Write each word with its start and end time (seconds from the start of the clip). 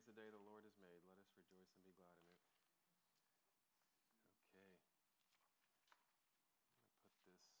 Is 0.00 0.08
the 0.08 0.16
day 0.16 0.32
the 0.32 0.40
Lord 0.48 0.64
has 0.64 0.72
made. 0.80 1.04
Let 1.04 1.20
us 1.20 1.28
rejoice 1.36 1.68
and 1.76 1.84
be 1.84 1.92
glad 1.92 2.16
in 2.24 2.32
it. 2.32 2.40
Okay. 4.48 4.72
I'm 6.88 7.28
going 7.28 7.36
to 7.36 7.36
put 7.36 7.36
this 7.36 7.36
here. 7.44 7.60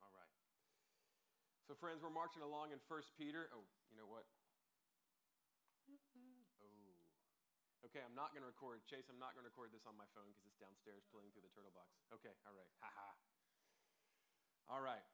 All 0.00 0.08
right. 0.16 0.32
So, 1.68 1.76
friends, 1.76 2.00
we're 2.00 2.16
marching 2.16 2.40
along 2.40 2.72
in 2.72 2.80
1 2.88 3.20
Peter. 3.20 3.52
Oh, 3.52 3.68
you 3.92 4.00
know 4.00 4.08
what? 4.08 4.24
Mm-hmm. 5.84 6.48
Oh. 6.64 6.96
Okay, 7.92 8.00
I'm 8.00 8.16
not 8.16 8.32
going 8.32 8.40
to 8.40 8.48
record. 8.48 8.80
Chase, 8.88 9.04
I'm 9.12 9.20
not 9.20 9.36
going 9.36 9.44
to 9.44 9.52
record 9.52 9.68
this 9.68 9.84
on 9.84 10.00
my 10.00 10.08
phone 10.16 10.32
because 10.32 10.48
it's 10.48 10.56
downstairs 10.56 11.04
playing 11.12 11.28
through 11.36 11.44
the 11.44 11.52
turtle 11.52 11.76
box. 11.76 11.92
Okay, 12.08 12.32
all 12.48 12.56
right. 12.56 12.72
Ha 12.80 12.88
ha. 12.88 13.12
All 14.72 14.80
right. 14.80 15.04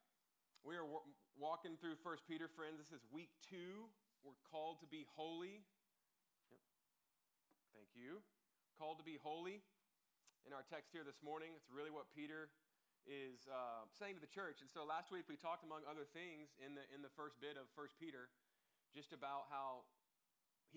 We 0.60 0.77
are 0.77 0.84
w- 0.84 1.09
walking 1.41 1.80
through 1.80 1.96
1 2.05 2.28
Peter, 2.28 2.45
friends. 2.52 2.77
This 2.77 2.92
is 2.92 3.01
week 3.09 3.32
two. 3.48 3.88
We're 4.20 4.37
called 4.52 4.77
to 4.84 4.88
be 4.92 5.09
holy. 5.16 5.64
Yep. 6.52 6.60
Thank 7.73 7.88
you. 7.96 8.20
Called 8.77 9.01
to 9.01 9.06
be 9.09 9.16
holy. 9.16 9.65
In 10.45 10.52
our 10.52 10.60
text 10.68 10.92
here 10.92 11.01
this 11.01 11.16
morning, 11.24 11.56
it's 11.56 11.73
really 11.73 11.88
what 11.88 12.12
Peter 12.12 12.52
is 13.09 13.48
uh, 13.48 13.88
saying 13.96 14.20
to 14.20 14.23
the 14.23 14.28
church. 14.28 14.60
And 14.60 14.68
so 14.68 14.84
last 14.84 15.09
week 15.09 15.24
we 15.32 15.41
talked, 15.41 15.65
among 15.65 15.88
other 15.88 16.04
things, 16.04 16.52
in 16.60 16.77
the, 16.77 16.84
in 16.92 17.01
the 17.01 17.12
first 17.16 17.40
bit 17.40 17.56
of 17.56 17.65
1 17.73 17.88
Peter, 17.96 18.29
just 18.93 19.16
about 19.16 19.49
how 19.49 19.88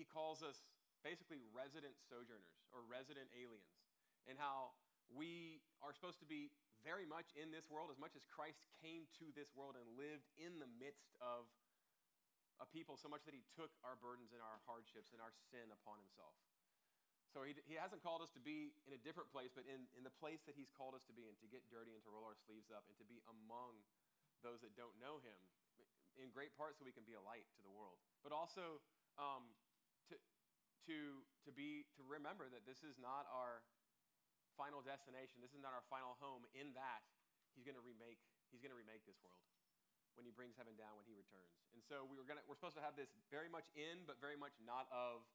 he 0.00 0.08
calls 0.08 0.40
us 0.40 0.64
basically 1.04 1.44
resident 1.52 1.92
sojourners 2.08 2.56
or 2.72 2.80
resident 2.88 3.28
aliens, 3.36 3.76
and 4.24 4.40
how 4.40 4.72
we 5.12 5.60
are 5.84 5.92
supposed 5.92 6.24
to 6.24 6.28
be 6.28 6.48
very 6.84 7.08
much 7.08 7.32
in 7.34 7.48
this 7.48 7.66
world 7.72 7.88
as 7.88 7.96
much 7.96 8.12
as 8.12 8.22
Christ 8.28 8.68
came 8.84 9.08
to 9.18 9.32
this 9.32 9.48
world 9.56 9.74
and 9.74 9.88
lived 9.96 10.28
in 10.36 10.60
the 10.60 10.68
midst 10.76 11.16
of 11.18 11.48
a 12.62 12.68
people 12.68 12.94
so 12.94 13.10
much 13.10 13.24
that 13.26 13.34
he 13.34 13.42
took 13.56 13.72
our 13.82 13.98
burdens 13.98 14.30
and 14.30 14.38
our 14.44 14.60
hardships 14.68 15.10
and 15.10 15.18
our 15.18 15.32
sin 15.50 15.66
upon 15.72 15.98
himself. 15.98 16.36
So 17.34 17.42
he, 17.42 17.58
he 17.66 17.74
hasn't 17.74 17.98
called 17.98 18.22
us 18.22 18.30
to 18.38 18.42
be 18.44 18.70
in 18.86 18.94
a 18.94 19.00
different 19.02 19.26
place, 19.34 19.50
but 19.50 19.66
in, 19.66 19.90
in 19.98 20.06
the 20.06 20.14
place 20.22 20.46
that 20.46 20.54
he's 20.54 20.70
called 20.70 20.94
us 20.94 21.02
to 21.10 21.14
be 21.16 21.26
and 21.26 21.34
to 21.42 21.50
get 21.50 21.66
dirty 21.66 21.90
and 21.98 22.02
to 22.06 22.10
roll 22.14 22.22
our 22.22 22.38
sleeves 22.46 22.70
up 22.70 22.86
and 22.86 22.94
to 23.02 23.06
be 23.10 23.18
among 23.26 23.74
those 24.46 24.62
that 24.62 24.70
don't 24.78 24.94
know 25.02 25.18
him, 25.18 25.40
in 26.14 26.30
great 26.30 26.54
part 26.54 26.78
so 26.78 26.86
we 26.86 26.94
can 26.94 27.02
be 27.02 27.18
a 27.18 27.24
light 27.26 27.48
to 27.58 27.62
the 27.66 27.74
world. 27.74 27.98
But 28.22 28.30
also 28.30 28.78
um, 29.18 29.50
to, 30.06 30.14
to, 30.86 30.96
to, 31.42 31.50
be, 31.50 31.82
to 31.98 32.06
remember 32.06 32.46
that 32.54 32.62
this 32.62 32.86
is 32.86 32.94
not 33.02 33.26
our 33.34 33.66
final 34.54 34.80
destination. 34.82 35.42
This 35.42 35.54
is 35.54 35.62
not 35.62 35.74
our 35.74 35.84
final 35.90 36.18
home. 36.18 36.46
In 36.54 36.74
that, 36.78 37.02
he's 37.54 37.66
going 37.66 37.78
to 37.78 37.84
remake, 37.84 38.22
he's 38.50 38.62
going 38.62 38.74
to 38.74 38.78
remake 38.78 39.02
this 39.06 39.18
world 39.22 39.44
when 40.14 40.22
he 40.22 40.32
brings 40.34 40.54
heaven 40.54 40.74
down 40.78 40.94
when 40.94 41.06
he 41.06 41.14
returns. 41.14 41.54
And 41.74 41.82
so 41.82 42.06
we 42.06 42.14
were 42.14 42.26
gonna, 42.26 42.42
we're 42.46 42.58
supposed 42.58 42.78
to 42.78 42.84
have 42.86 42.94
this 42.94 43.10
very 43.34 43.50
much 43.50 43.66
in, 43.74 44.06
but 44.06 44.22
very 44.22 44.38
much 44.38 44.54
not 44.62 44.86
of 44.94 45.26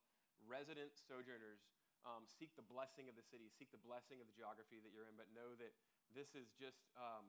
resident 0.48 0.96
sojourners. 0.96 1.60
Um, 2.08 2.24
seek 2.32 2.56
the 2.56 2.64
blessing 2.64 3.12
of 3.12 3.20
the 3.20 3.26
city, 3.28 3.52
seek 3.52 3.76
the 3.76 3.84
blessing 3.84 4.24
of 4.24 4.26
the 4.32 4.36
geography 4.40 4.80
that 4.80 4.96
you're 4.96 5.04
in, 5.04 5.20
but 5.20 5.28
know 5.36 5.52
that 5.60 5.76
this 6.16 6.32
is 6.32 6.48
just, 6.56 6.80
um, 6.96 7.28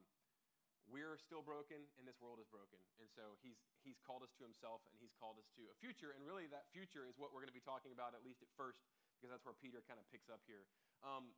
we're 0.87 1.19
still 1.19 1.43
broken 1.43 1.91
and 1.99 2.07
this 2.07 2.23
world 2.23 2.39
is 2.39 2.47
broken. 2.47 2.79
And 3.03 3.11
so 3.11 3.35
he's, 3.43 3.59
he's 3.83 3.99
called 3.99 4.23
us 4.23 4.31
to 4.39 4.47
himself 4.47 4.87
and 4.87 4.95
he's 5.03 5.11
called 5.19 5.43
us 5.43 5.51
to 5.59 5.67
a 5.67 5.75
future. 5.83 6.15
And 6.15 6.23
really, 6.23 6.47
that 6.55 6.71
future 6.71 7.03
is 7.11 7.19
what 7.19 7.35
we're 7.35 7.43
going 7.43 7.51
to 7.51 7.57
be 7.57 7.67
talking 7.67 7.91
about, 7.91 8.15
at 8.15 8.23
least 8.23 8.47
at 8.47 8.51
first, 8.55 8.79
because 9.19 9.35
that's 9.35 9.43
where 9.43 9.59
Peter 9.59 9.83
kind 9.91 9.99
of 9.99 10.07
picks 10.15 10.31
up 10.31 10.47
here. 10.47 10.63
Um, 11.03 11.35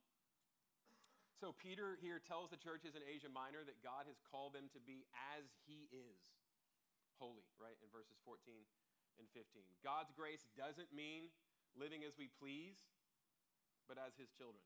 so, 1.41 1.51
Peter 1.51 1.97
here 1.99 2.21
tells 2.21 2.53
the 2.53 2.61
churches 2.61 2.93
in 2.93 3.01
Asia 3.03 3.31
Minor 3.31 3.65
that 3.65 3.81
God 3.81 4.05
has 4.05 4.21
called 4.21 4.53
them 4.53 4.69
to 4.77 4.81
be 4.83 5.03
as 5.35 5.49
he 5.65 5.89
is 5.89 6.21
holy, 7.17 7.45
right? 7.57 7.77
In 7.81 7.89
verses 7.89 8.17
14 8.21 8.39
and 9.17 9.25
15. 9.33 9.65
God's 9.81 10.13
grace 10.13 10.45
doesn't 10.53 10.93
mean 10.93 11.33
living 11.73 12.05
as 12.05 12.17
we 12.17 12.29
please, 12.29 12.85
but 13.89 13.97
as 13.97 14.13
his 14.17 14.29
children. 14.33 14.61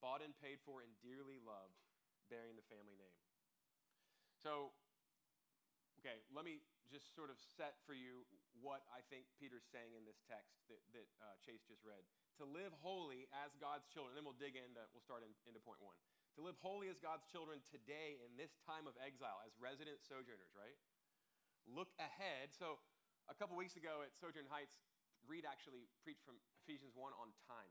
Bought 0.00 0.24
and 0.24 0.32
paid 0.40 0.64
for 0.64 0.80
and 0.80 0.92
dearly 1.04 1.36
loved, 1.44 1.76
bearing 2.32 2.56
the 2.56 2.64
family 2.72 2.96
name. 2.96 3.18
So, 4.40 4.72
okay, 6.00 6.24
let 6.32 6.48
me 6.48 6.64
just 6.88 7.12
sort 7.12 7.28
of 7.28 7.36
set 7.36 7.76
for 7.84 7.92
you 7.92 8.24
what 8.56 8.88
I 8.88 9.04
think 9.12 9.28
Peter's 9.36 9.68
saying 9.68 9.92
in 9.92 10.08
this 10.08 10.24
text 10.24 10.56
that, 10.72 10.80
that 10.96 11.08
uh, 11.20 11.36
Chase 11.44 11.62
just 11.68 11.84
read 11.84 12.00
to 12.40 12.48
live 12.48 12.72
holy 12.80 13.28
as 13.44 13.52
God's 13.60 13.84
children. 13.92 14.16
And 14.16 14.18
then 14.20 14.26
we'll 14.26 14.40
dig 14.40 14.56
into, 14.56 14.80
we'll 14.96 15.04
start 15.04 15.20
in, 15.22 15.30
into 15.44 15.60
point 15.60 15.78
one. 15.84 15.94
To 16.38 16.42
live 16.42 16.56
holy 16.64 16.88
as 16.88 16.96
God's 16.96 17.28
children 17.28 17.60
today 17.68 18.16
in 18.24 18.32
this 18.40 18.56
time 18.64 18.88
of 18.88 18.96
exile 18.98 19.44
as 19.44 19.52
resident 19.60 20.00
sojourners, 20.00 20.50
right? 20.56 20.76
Look 21.68 21.92
ahead. 22.00 22.56
So, 22.56 22.80
a 23.28 23.36
couple 23.36 23.54
weeks 23.54 23.76
ago 23.76 24.00
at 24.00 24.16
Sojourn 24.16 24.48
Heights, 24.48 24.72
Reed 25.28 25.44
actually 25.44 25.86
preached 26.00 26.24
from 26.24 26.40
Ephesians 26.64 26.96
1 26.96 27.12
on 27.14 27.30
time. 27.44 27.70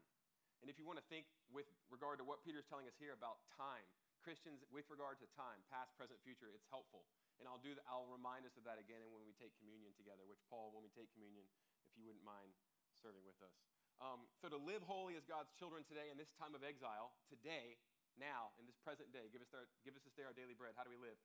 And 0.62 0.68
if 0.68 0.78
you 0.78 0.86
want 0.86 1.00
to 1.00 1.08
think 1.08 1.26
with 1.50 1.68
regard 1.90 2.20
to 2.22 2.26
what 2.28 2.44
Peter's 2.46 2.68
telling 2.68 2.86
us 2.86 2.96
here 3.00 3.16
about 3.16 3.42
time, 3.56 3.84
Christians 4.20 4.62
with 4.70 4.86
regard 4.92 5.18
to 5.24 5.28
time, 5.34 5.64
past, 5.72 5.96
present, 5.96 6.20
future, 6.22 6.52
it's 6.52 6.68
helpful. 6.68 7.08
And 7.40 7.48
I'll 7.48 7.64
do 7.64 7.72
that, 7.72 7.88
I'll 7.88 8.12
remind 8.12 8.44
us 8.44 8.60
of 8.60 8.68
that 8.68 8.76
again 8.76 9.08
when 9.16 9.24
we 9.24 9.32
take 9.40 9.56
communion 9.56 9.96
together, 9.96 10.28
which 10.28 10.44
Paul, 10.52 10.76
when 10.76 10.84
we 10.84 10.92
take 10.92 11.08
communion, 11.16 11.48
if 11.88 11.96
you 11.96 12.04
wouldn't 12.04 12.28
mind 12.28 12.52
serving 13.00 13.24
with 13.24 13.40
us. 13.40 13.56
Um, 14.00 14.24
so 14.40 14.48
to 14.48 14.56
live 14.56 14.80
holy 14.88 15.20
as 15.20 15.28
God's 15.28 15.52
children 15.60 15.84
today 15.84 16.08
in 16.08 16.16
this 16.16 16.32
time 16.40 16.56
of 16.56 16.64
exile, 16.64 17.12
today, 17.28 17.76
now, 18.16 18.56
in 18.60 18.68
this 18.68 18.80
present 18.80 19.12
day, 19.12 19.28
give 19.32 19.44
us, 19.44 19.52
our, 19.56 19.68
give 19.84 19.96
us 19.96 20.04
this 20.04 20.16
day 20.16 20.28
our 20.28 20.36
daily 20.36 20.56
bread. 20.56 20.76
How 20.76 20.88
do 20.88 20.92
we 20.92 21.00
live? 21.00 21.16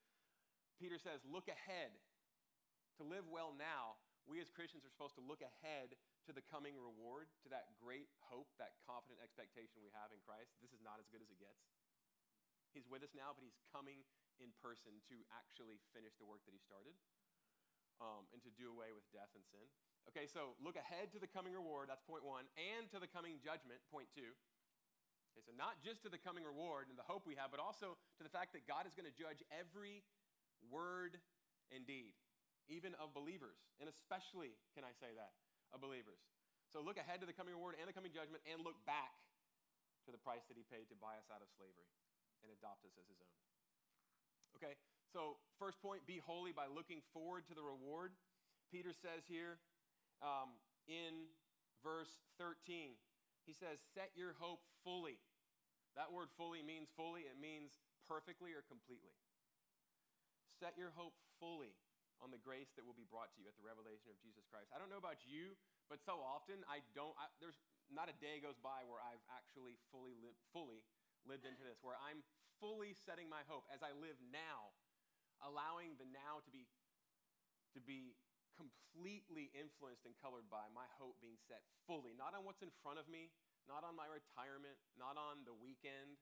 Peter 0.79 0.99
says, 0.99 1.23
look 1.27 1.47
ahead. 1.47 1.95
To 2.99 3.07
live 3.07 3.27
well 3.27 3.55
now, 3.55 3.99
we 4.27 4.39
as 4.39 4.51
Christians 4.51 4.87
are 4.87 4.95
supposed 4.95 5.19
to 5.19 5.25
look 5.25 5.43
ahead 5.43 5.95
to 6.27 6.33
the 6.35 6.43
coming 6.47 6.79
reward, 6.79 7.31
to 7.43 7.49
that 7.51 7.75
great 7.79 8.07
hope, 8.31 8.51
that 8.63 8.79
confident 8.87 9.19
expectation 9.23 9.83
we 9.83 9.91
have 9.95 10.15
in 10.15 10.23
Christ. 10.23 10.55
This 10.63 10.71
is 10.71 10.83
not 10.83 11.03
as 11.03 11.07
good 11.11 11.21
as 11.21 11.31
it 11.31 11.39
gets. 11.43 11.63
He's 12.75 12.87
with 12.91 13.07
us 13.07 13.15
now, 13.15 13.35
but 13.35 13.47
he's 13.47 13.59
coming 13.71 14.03
in 14.43 14.51
person 14.59 14.99
to 15.11 15.17
actually 15.31 15.79
finish 15.95 16.15
the 16.19 16.27
work 16.27 16.43
that 16.47 16.55
he 16.55 16.63
started 16.63 16.95
um, 18.03 18.27
and 18.35 18.43
to 18.43 18.51
do 18.55 18.71
away 18.71 18.91
with 18.91 19.07
death 19.15 19.31
and 19.39 19.47
sin. 19.47 19.67
Okay, 20.13 20.29
so 20.29 20.55
look 20.61 20.77
ahead 20.77 21.11
to 21.17 21.19
the 21.19 21.31
coming 21.31 21.57
reward, 21.57 21.89
that's 21.89 22.05
point 22.05 22.23
one, 22.23 22.45
and 22.55 22.87
to 22.93 23.01
the 23.01 23.09
coming 23.09 23.41
judgment, 23.41 23.81
point 23.91 24.07
two. 24.13 24.37
Okay, 25.35 25.43
so 25.43 25.51
not 25.57 25.83
just 25.83 26.05
to 26.07 26.11
the 26.13 26.21
coming 26.21 26.47
reward 26.47 26.87
and 26.87 26.95
the 26.95 27.07
hope 27.07 27.27
we 27.27 27.35
have, 27.35 27.51
but 27.51 27.59
also 27.59 27.99
to 28.19 28.23
the 28.23 28.31
fact 28.31 28.55
that 28.55 28.71
God 28.71 28.87
is 28.87 28.95
going 28.95 29.09
to 29.09 29.17
judge 29.17 29.43
every 29.51 30.07
word 30.71 31.19
and 31.75 31.83
deed, 31.83 32.15
even 32.71 32.95
of 33.03 33.11
believers, 33.11 33.59
and 33.83 33.91
especially, 33.91 34.55
can 34.79 34.87
I 34.87 34.95
say 34.95 35.11
that, 35.19 35.35
of 35.75 35.83
believers. 35.83 36.23
So 36.71 36.79
look 36.79 37.01
ahead 37.01 37.19
to 37.25 37.27
the 37.27 37.35
coming 37.35 37.51
reward 37.57 37.75
and 37.75 37.91
the 37.91 37.97
coming 37.97 38.15
judgment, 38.15 38.47
and 38.47 38.63
look 38.63 38.79
back 38.87 39.19
to 40.07 40.15
the 40.15 40.21
price 40.23 40.47
that 40.47 40.55
He 40.55 40.63
paid 40.69 40.87
to 40.95 40.97
buy 41.01 41.19
us 41.19 41.27
out 41.33 41.43
of 41.43 41.51
slavery 41.59 41.91
and 42.47 42.53
adopt 42.55 42.87
us 42.87 42.95
as 42.95 43.09
His 43.11 43.19
own. 43.19 43.35
Okay, 44.63 44.79
so 45.11 45.43
first 45.59 45.83
point 45.83 46.07
be 46.07 46.23
holy 46.23 46.55
by 46.55 46.71
looking 46.71 47.03
forward 47.11 47.43
to 47.51 47.59
the 47.59 47.65
reward. 47.65 48.15
Peter 48.71 48.95
says 48.95 49.27
here, 49.27 49.59
um, 50.23 50.55
in 50.87 51.31
verse 51.83 52.11
13. 52.39 52.95
He 53.45 53.53
says, 53.53 53.81
Set 53.95 54.13
your 54.15 54.37
hope 54.37 54.65
fully. 54.85 55.21
That 55.95 56.11
word 56.11 56.33
fully 56.35 56.65
means 56.65 56.91
fully, 56.99 57.27
it 57.27 57.39
means 57.39 57.79
perfectly 58.11 58.51
or 58.53 58.67
completely. 58.67 59.15
Set 60.59 60.75
your 60.75 60.91
hope 60.95 61.15
fully 61.39 61.75
on 62.23 62.31
the 62.31 62.41
grace 62.41 62.71
that 62.75 62.87
will 62.87 62.97
be 62.97 63.07
brought 63.07 63.31
to 63.35 63.39
you 63.43 63.47
at 63.51 63.55
the 63.59 63.67
revelation 63.67 64.11
of 64.11 64.19
Jesus 64.23 64.47
Christ. 64.47 64.71
I 64.71 64.79
don't 64.79 64.91
know 64.91 65.03
about 65.03 65.23
you, 65.27 65.59
but 65.91 66.01
so 66.03 66.23
often 66.23 66.63
I 66.71 66.81
don't, 66.95 67.15
I, 67.19 67.29
there's 67.43 67.59
not 67.91 68.09
a 68.09 68.17
day 68.17 68.41
goes 68.41 68.59
by 68.59 68.87
where 68.87 69.03
I've 69.03 69.23
actually 69.29 69.77
fully 69.91 70.15
lived, 70.19 70.39
fully 70.55 70.83
lived 71.27 71.45
into 71.45 71.63
this, 71.63 71.79
where 71.83 71.99
I'm 72.01 72.25
fully 72.63 72.95
setting 72.95 73.27
my 73.27 73.43
hope 73.51 73.67
as 73.69 73.83
I 73.83 73.93
live 73.93 74.17
now, 74.31 74.73
allowing 75.43 75.99
the 75.99 76.09
now 76.09 76.41
to 76.41 76.51
be, 76.51 76.65
to 77.77 77.81
be 77.83 78.15
completely 78.55 79.51
influenced 79.55 80.07
and 80.07 80.15
colored 80.19 80.47
by 80.51 80.67
my 80.71 80.87
hope 80.99 81.19
being 81.19 81.39
set 81.51 81.63
fully, 81.87 82.15
not 82.15 82.33
on 82.33 82.47
what's 82.47 82.63
in 82.63 82.73
front 82.83 82.99
of 82.99 83.07
me, 83.11 83.31
not 83.67 83.83
on 83.83 83.95
my 83.99 84.07
retirement, 84.07 84.79
not 84.95 85.19
on 85.19 85.43
the 85.45 85.55
weekend, 85.55 86.19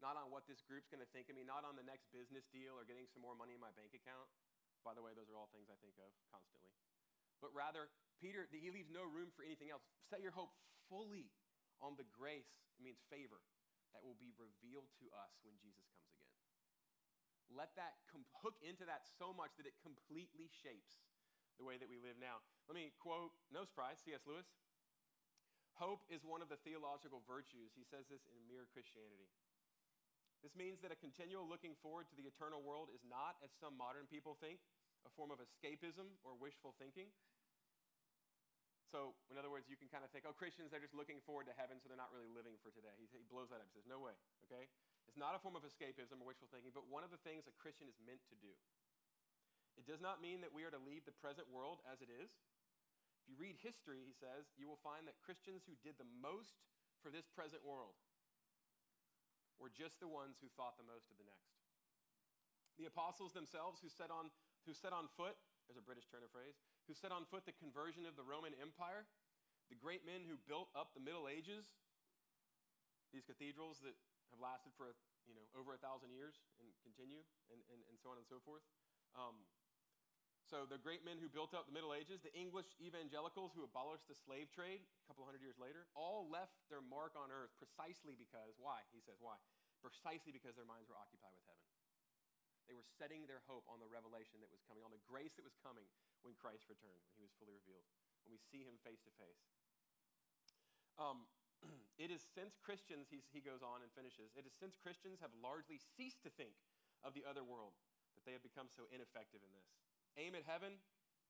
not 0.00 0.16
on 0.16 0.32
what 0.32 0.48
this 0.48 0.64
group's 0.64 0.88
going 0.88 1.04
to 1.04 1.12
think 1.12 1.28
of 1.28 1.36
me, 1.36 1.44
not 1.44 1.62
on 1.62 1.76
the 1.76 1.84
next 1.84 2.08
business 2.08 2.48
deal 2.48 2.72
or 2.76 2.88
getting 2.88 3.04
some 3.12 3.20
more 3.20 3.36
money 3.36 3.52
in 3.52 3.60
my 3.60 3.72
bank 3.76 3.92
account. 3.92 4.26
By 4.80 4.96
the 4.96 5.04
way, 5.04 5.12
those 5.12 5.28
are 5.28 5.36
all 5.36 5.52
things 5.52 5.68
I 5.68 5.76
think 5.84 6.00
of 6.00 6.08
constantly. 6.32 6.72
But 7.44 7.52
rather, 7.52 7.92
Peter, 8.20 8.48
he 8.48 8.72
leaves 8.72 8.88
no 8.88 9.04
room 9.04 9.32
for 9.32 9.44
anything 9.44 9.68
else. 9.68 9.84
Set 10.08 10.24
your 10.24 10.32
hope 10.32 10.52
fully 10.88 11.28
on 11.80 11.96
the 11.96 12.08
grace, 12.12 12.48
it 12.76 12.84
means 12.84 13.00
favor, 13.08 13.40
that 13.96 14.04
will 14.04 14.16
be 14.20 14.32
revealed 14.36 14.88
to 15.00 15.08
us 15.16 15.32
when 15.44 15.56
Jesus 15.60 15.84
comes 15.96 16.04
again 16.12 16.19
let 17.54 17.74
that 17.74 17.98
hook 18.42 18.56
into 18.62 18.86
that 18.86 19.06
so 19.18 19.34
much 19.34 19.54
that 19.58 19.66
it 19.66 19.76
completely 19.82 20.46
shapes 20.50 21.02
the 21.58 21.66
way 21.66 21.76
that 21.76 21.90
we 21.90 22.00
live 22.00 22.16
now. 22.16 22.40
Let 22.70 22.78
me 22.78 22.94
quote, 22.96 23.34
no 23.52 23.66
surprise, 23.66 24.00
C.S. 24.00 24.24
Lewis. 24.24 24.48
Hope 25.76 26.04
is 26.12 26.24
one 26.24 26.44
of 26.44 26.48
the 26.52 26.60
theological 26.60 27.24
virtues. 27.24 27.72
He 27.72 27.84
says 27.88 28.08
this 28.08 28.24
in 28.28 28.36
Mere 28.48 28.68
Christianity. 28.72 29.28
This 30.40 30.56
means 30.56 30.80
that 30.80 30.92
a 30.92 30.96
continual 30.96 31.44
looking 31.44 31.76
forward 31.84 32.08
to 32.08 32.16
the 32.16 32.24
eternal 32.24 32.64
world 32.64 32.88
is 32.92 33.04
not, 33.04 33.36
as 33.44 33.52
some 33.60 33.76
modern 33.76 34.08
people 34.08 34.40
think, 34.40 34.60
a 35.04 35.12
form 35.12 35.28
of 35.28 35.40
escapism 35.40 36.16
or 36.24 36.36
wishful 36.36 36.72
thinking. 36.80 37.12
So, 38.88 39.14
in 39.30 39.38
other 39.38 39.52
words, 39.52 39.70
you 39.70 39.78
can 39.78 39.86
kind 39.86 40.02
of 40.02 40.10
think, 40.10 40.26
oh, 40.26 40.34
Christians, 40.34 40.72
they're 40.72 40.82
just 40.82 40.96
looking 40.96 41.22
forward 41.22 41.46
to 41.46 41.54
heaven, 41.54 41.78
so 41.78 41.86
they're 41.86 42.00
not 42.00 42.10
really 42.10 42.26
living 42.26 42.58
for 42.58 42.74
today. 42.74 42.90
He, 42.98 43.06
he 43.14 43.22
blows 43.30 43.52
that 43.54 43.62
up. 43.62 43.68
He 43.70 43.78
says, 43.78 43.86
no 43.86 44.02
way, 44.02 44.16
okay? 44.50 44.66
It's 45.10 45.18
not 45.18 45.34
a 45.34 45.42
form 45.42 45.58
of 45.58 45.66
escapism 45.66 46.22
or 46.22 46.30
wishful 46.30 46.46
thinking, 46.54 46.70
but 46.70 46.86
one 46.86 47.02
of 47.02 47.10
the 47.10 47.18
things 47.26 47.50
a 47.50 47.54
Christian 47.58 47.90
is 47.90 47.98
meant 47.98 48.22
to 48.30 48.38
do. 48.38 48.54
It 49.74 49.82
does 49.82 49.98
not 49.98 50.22
mean 50.22 50.38
that 50.46 50.54
we 50.54 50.62
are 50.62 50.70
to 50.70 50.78
leave 50.78 51.02
the 51.02 51.18
present 51.18 51.50
world 51.50 51.82
as 51.90 51.98
it 51.98 52.06
is. 52.06 52.30
If 53.18 53.26
you 53.26 53.34
read 53.34 53.58
history, 53.58 54.06
he 54.06 54.14
says, 54.14 54.46
you 54.54 54.70
will 54.70 54.78
find 54.86 55.10
that 55.10 55.18
Christians 55.18 55.66
who 55.66 55.74
did 55.82 55.98
the 55.98 56.06
most 56.22 56.62
for 57.02 57.10
this 57.10 57.26
present 57.26 57.66
world 57.66 57.98
were 59.58 59.66
just 59.66 59.98
the 59.98 60.06
ones 60.06 60.38
who 60.38 60.46
thought 60.54 60.78
the 60.78 60.86
most 60.86 61.10
of 61.10 61.18
the 61.18 61.26
next. 61.26 61.58
The 62.78 62.86
apostles 62.86 63.34
themselves 63.34 63.82
who 63.82 63.90
set 63.90 64.14
on, 64.14 64.30
who 64.62 64.78
set 64.78 64.94
on 64.94 65.10
foot, 65.18 65.34
there's 65.66 65.74
a 65.74 65.82
British 65.82 66.06
turn 66.06 66.22
of 66.22 66.30
phrase, 66.30 66.54
who 66.86 66.94
set 66.94 67.10
on 67.10 67.26
foot 67.26 67.50
the 67.50 67.58
conversion 67.58 68.06
of 68.06 68.14
the 68.14 68.22
Roman 68.22 68.54
Empire, 68.62 69.10
the 69.74 69.78
great 69.78 70.06
men 70.06 70.22
who 70.22 70.38
built 70.46 70.70
up 70.78 70.94
the 70.94 71.02
Middle 71.02 71.26
Ages, 71.26 71.66
these 73.10 73.26
cathedrals 73.26 73.82
that 73.82 73.98
have 74.30 74.40
lasted 74.42 74.72
for 74.78 74.94
you 75.28 75.34
know, 75.34 75.46
over 75.54 75.74
a 75.74 75.80
thousand 75.80 76.10
years 76.10 76.38
and 76.58 76.66
continue, 76.82 77.22
and, 77.50 77.62
and, 77.70 77.80
and 77.86 77.96
so 78.02 78.10
on 78.10 78.18
and 78.18 78.26
so 78.26 78.42
forth. 78.42 78.62
Um, 79.14 79.46
so 80.50 80.66
the 80.66 80.82
great 80.82 81.06
men 81.06 81.14
who 81.22 81.30
built 81.30 81.54
up 81.54 81.70
the 81.70 81.76
Middle 81.76 81.94
Ages, 81.94 82.26
the 82.26 82.34
English 82.34 82.66
evangelicals 82.82 83.54
who 83.54 83.62
abolished 83.62 84.10
the 84.10 84.18
slave 84.18 84.50
trade 84.50 84.82
a 84.82 85.04
couple 85.06 85.22
hundred 85.22 85.46
years 85.46 85.54
later, 85.62 85.86
all 85.94 86.26
left 86.26 86.58
their 86.66 86.82
mark 86.82 87.14
on 87.14 87.30
earth 87.30 87.54
precisely 87.54 88.18
because, 88.18 88.58
why? 88.58 88.82
He 88.90 88.98
says, 88.98 89.22
why? 89.22 89.38
Precisely 89.78 90.34
because 90.34 90.58
their 90.58 90.66
minds 90.66 90.90
were 90.90 90.98
occupied 90.98 91.38
with 91.38 91.46
heaven. 91.46 91.62
They 92.66 92.74
were 92.74 92.86
setting 92.98 93.30
their 93.30 93.42
hope 93.46 93.66
on 93.70 93.78
the 93.78 93.86
revelation 93.86 94.42
that 94.42 94.50
was 94.50 94.62
coming, 94.66 94.82
on 94.82 94.90
the 94.90 95.02
grace 95.06 95.38
that 95.38 95.46
was 95.46 95.54
coming 95.62 95.86
when 96.26 96.34
Christ 96.34 96.66
returned, 96.66 97.02
when 97.14 97.22
he 97.22 97.26
was 97.30 97.34
fully 97.38 97.54
revealed, 97.54 97.86
when 98.26 98.34
we 98.34 98.42
see 98.50 98.66
him 98.66 98.74
face 98.82 99.02
to 99.06 99.12
face. 99.22 99.42
Um, 100.98 101.30
it 102.00 102.08
is 102.08 102.24
since 102.32 102.56
Christians, 102.60 103.10
he 103.10 103.42
goes 103.44 103.60
on 103.60 103.84
and 103.84 103.90
finishes, 103.92 104.32
it 104.32 104.48
is 104.48 104.54
since 104.56 104.76
Christians 104.80 105.20
have 105.20 105.32
largely 105.40 105.76
ceased 105.76 106.24
to 106.24 106.30
think 106.32 106.56
of 107.04 107.12
the 107.12 107.24
other 107.24 107.44
world 107.44 107.76
that 108.16 108.24
they 108.24 108.34
have 108.36 108.44
become 108.44 108.68
so 108.68 108.88
ineffective 108.92 109.40
in 109.44 109.52
this. 109.52 109.68
Aim 110.18 110.34
at 110.36 110.44
heaven, 110.44 110.76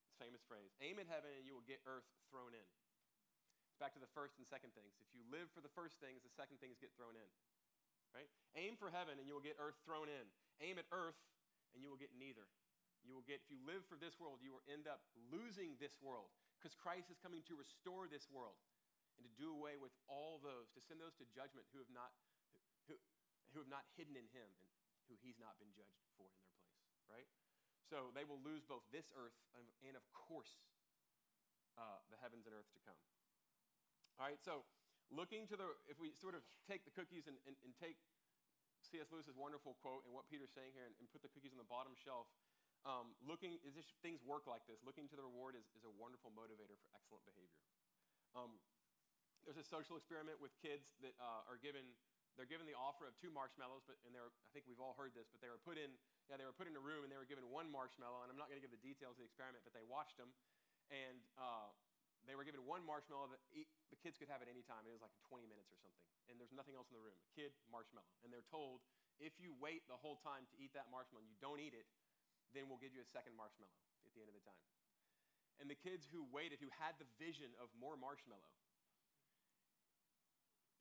it's 0.06 0.18
famous 0.18 0.42
phrase. 0.46 0.74
Aim 0.80 0.98
at 0.98 1.10
heaven 1.10 1.30
and 1.34 1.44
you 1.44 1.54
will 1.54 1.66
get 1.66 1.82
earth 1.86 2.06
thrown 2.30 2.54
in. 2.54 2.68
It's 3.70 3.78
back 3.78 3.94
to 3.94 4.02
the 4.02 4.10
first 4.10 4.38
and 4.40 4.46
second 4.48 4.74
things. 4.74 4.98
If 4.98 5.12
you 5.14 5.22
live 5.30 5.50
for 5.54 5.62
the 5.62 5.70
first 5.70 6.00
things, 6.02 6.24
the 6.24 6.32
second 6.32 6.58
things 6.58 6.80
get 6.80 6.90
thrown 6.98 7.14
in. 7.14 7.30
Right? 8.10 8.30
Aim 8.58 8.74
for 8.74 8.90
heaven 8.90 9.18
and 9.18 9.26
you 9.30 9.38
will 9.38 9.44
get 9.44 9.58
earth 9.62 9.78
thrown 9.86 10.10
in. 10.10 10.26
Aim 10.60 10.76
at 10.76 10.88
earth, 10.92 11.16
and 11.72 11.80
you 11.80 11.88
will 11.88 12.00
get 12.00 12.12
neither. 12.18 12.44
You 13.00 13.16
will 13.16 13.24
get, 13.24 13.40
if 13.40 13.48
you 13.48 13.56
live 13.64 13.80
for 13.88 13.96
this 13.96 14.20
world, 14.20 14.44
you 14.44 14.52
will 14.52 14.66
end 14.68 14.84
up 14.84 15.00
losing 15.32 15.78
this 15.80 15.96
world 16.04 16.28
because 16.60 16.76
Christ 16.76 17.08
is 17.08 17.16
coming 17.16 17.40
to 17.48 17.56
restore 17.56 18.04
this 18.04 18.28
world 18.28 18.60
and 19.20 19.28
to 19.28 19.32
do 19.36 19.52
away 19.52 19.76
with 19.76 19.92
all 20.08 20.40
those, 20.40 20.72
to 20.72 20.80
send 20.80 20.96
those 20.96 21.12
to 21.20 21.28
judgment 21.36 21.68
who 21.76 21.78
have 21.84 21.92
not, 21.92 22.08
who, 22.88 22.96
who 23.52 23.60
have 23.60 23.68
not 23.68 23.84
hidden 24.00 24.16
in 24.16 24.24
him 24.32 24.48
and 24.48 25.04
who 25.12 25.20
he's 25.20 25.36
not 25.36 25.60
been 25.60 25.68
judged 25.76 26.00
for 26.16 26.24
in 26.24 26.32
their 26.40 26.48
place, 26.56 26.80
right? 27.12 27.28
So 27.84 28.08
they 28.16 28.24
will 28.24 28.40
lose 28.40 28.64
both 28.64 28.88
this 28.88 29.12
earth 29.12 29.36
and, 29.84 29.92
of 29.92 30.06
course, 30.16 30.56
uh, 31.76 32.00
the 32.08 32.16
heavens 32.24 32.48
and 32.48 32.56
earth 32.56 32.72
to 32.72 32.80
come. 32.80 32.96
All 34.16 34.24
right, 34.24 34.40
so 34.40 34.64
looking 35.12 35.44
to 35.52 35.56
the, 35.60 35.68
if 35.90 36.00
we 36.00 36.16
sort 36.16 36.32
of 36.32 36.40
take 36.64 36.88
the 36.88 36.94
cookies 36.94 37.28
and, 37.28 37.36
and, 37.44 37.58
and 37.60 37.76
take 37.76 38.00
C.S. 38.86 39.12
Lewis's 39.12 39.36
wonderful 39.36 39.76
quote 39.84 40.08
and 40.08 40.16
what 40.16 40.24
Peter's 40.30 40.54
saying 40.56 40.72
here 40.72 40.88
and, 40.88 40.96
and 41.02 41.06
put 41.12 41.20
the 41.20 41.28
cookies 41.28 41.52
on 41.52 41.60
the 41.60 41.68
bottom 41.68 41.92
shelf. 41.98 42.30
Um, 42.88 43.12
looking, 43.20 43.60
is 43.60 43.76
this, 43.76 43.92
things 44.00 44.24
work 44.24 44.48
like 44.48 44.64
this. 44.64 44.80
Looking 44.80 45.04
to 45.12 45.16
the 45.18 45.26
reward 45.26 45.52
is, 45.52 45.68
is 45.76 45.84
a 45.84 45.92
wonderful 46.00 46.32
motivator 46.32 46.80
for 46.80 46.88
excellent 46.96 47.28
behavior. 47.28 47.60
Um, 48.32 48.56
there's 49.44 49.60
a 49.60 49.66
social 49.66 49.96
experiment 49.96 50.38
with 50.38 50.52
kids 50.60 50.96
that 51.00 51.16
uh, 51.16 51.48
are 51.50 51.58
given, 51.60 51.84
they're 52.36 52.48
given 52.48 52.68
the 52.68 52.76
offer 52.76 53.08
of 53.08 53.16
two 53.16 53.32
marshmallows, 53.32 53.84
but, 53.88 53.96
and 54.04 54.12
they're, 54.12 54.28
I 54.28 54.50
think 54.52 54.68
we've 54.68 54.80
all 54.80 54.94
heard 54.96 55.16
this, 55.16 55.28
but 55.32 55.40
they 55.40 55.48
were 55.48 55.60
put 55.60 55.80
in, 55.80 55.92
yeah, 56.28 56.36
they 56.36 56.46
were 56.46 56.56
put 56.56 56.68
in 56.68 56.76
a 56.76 56.82
room 56.82 57.02
and 57.02 57.10
they 57.10 57.18
were 57.18 57.28
given 57.28 57.48
one 57.48 57.68
marshmallow, 57.68 58.24
and 58.24 58.28
I'm 58.28 58.38
not 58.38 58.52
going 58.52 58.60
to 58.60 58.64
give 58.64 58.74
the 58.74 58.84
details 58.84 59.16
of 59.16 59.24
the 59.24 59.28
experiment, 59.28 59.64
but 59.64 59.72
they 59.72 59.84
watched 59.84 60.20
them, 60.20 60.30
and 60.92 61.20
uh, 61.40 61.72
they 62.28 62.36
were 62.36 62.44
given 62.44 62.60
one 62.68 62.84
marshmallow 62.84 63.32
that 63.32 63.42
the 63.54 63.98
kids 64.00 64.20
could 64.20 64.28
have 64.28 64.44
at 64.44 64.48
any 64.50 64.64
time. 64.66 64.84
It 64.84 64.92
was 64.92 65.04
like 65.04 65.14
20 65.28 65.48
minutes 65.48 65.72
or 65.72 65.78
something. 65.80 66.04
And 66.28 66.36
there's 66.36 66.54
nothing 66.54 66.76
else 66.76 66.86
in 66.92 66.94
the 66.94 67.02
room. 67.02 67.16
A 67.16 67.30
kid, 67.32 67.50
marshmallow. 67.72 68.06
And 68.22 68.30
they're 68.30 68.46
told, 68.46 68.84
if 69.18 69.34
you 69.40 69.56
wait 69.56 69.88
the 69.88 69.98
whole 69.98 70.20
time 70.20 70.46
to 70.52 70.56
eat 70.60 70.76
that 70.76 70.86
marshmallow 70.92 71.24
and 71.24 71.30
you 71.32 71.40
don't 71.40 71.58
eat 71.58 71.74
it, 71.74 71.88
then 72.52 72.68
we'll 72.68 72.80
give 72.82 72.92
you 72.92 73.02
a 73.02 73.08
second 73.08 73.34
marshmallow 73.34 73.72
at 74.04 74.12
the 74.14 74.20
end 74.22 74.30
of 74.30 74.36
the 74.36 74.44
time. 74.44 74.62
And 75.60 75.68
the 75.68 75.76
kids 75.76 76.08
who 76.08 76.24
waited, 76.32 76.62
who 76.62 76.72
had 76.80 76.96
the 76.96 77.08
vision 77.20 77.52
of 77.60 77.68
more 77.76 77.98
marshmallow, 77.98 78.48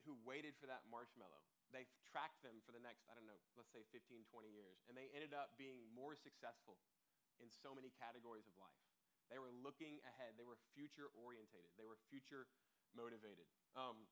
who 0.07 0.15
waited 0.23 0.55
for 0.59 0.67
that 0.67 0.85
marshmallow, 0.87 1.43
they 1.69 1.85
tracked 2.09 2.41
them 2.41 2.61
for 2.65 2.73
the 2.73 2.81
next, 2.81 3.05
I 3.09 3.13
don't 3.13 3.29
know, 3.29 3.37
let's 3.53 3.69
say 3.69 3.85
15, 3.93 4.25
20 4.25 4.49
years. 4.49 4.81
And 4.89 4.97
they 4.97 5.11
ended 5.13 5.37
up 5.37 5.53
being 5.59 5.85
more 5.93 6.17
successful 6.17 6.81
in 7.37 7.47
so 7.51 7.71
many 7.71 7.93
categories 7.95 8.49
of 8.49 8.55
life. 8.57 8.81
They 9.29 9.37
were 9.37 9.53
looking 9.53 10.01
ahead. 10.03 10.33
They 10.35 10.47
were 10.47 10.57
future 10.73 11.13
orientated. 11.13 11.69
They 11.77 11.85
were 11.85 12.01
future 12.09 12.49
motivated. 12.97 13.45
Um, 13.77 14.09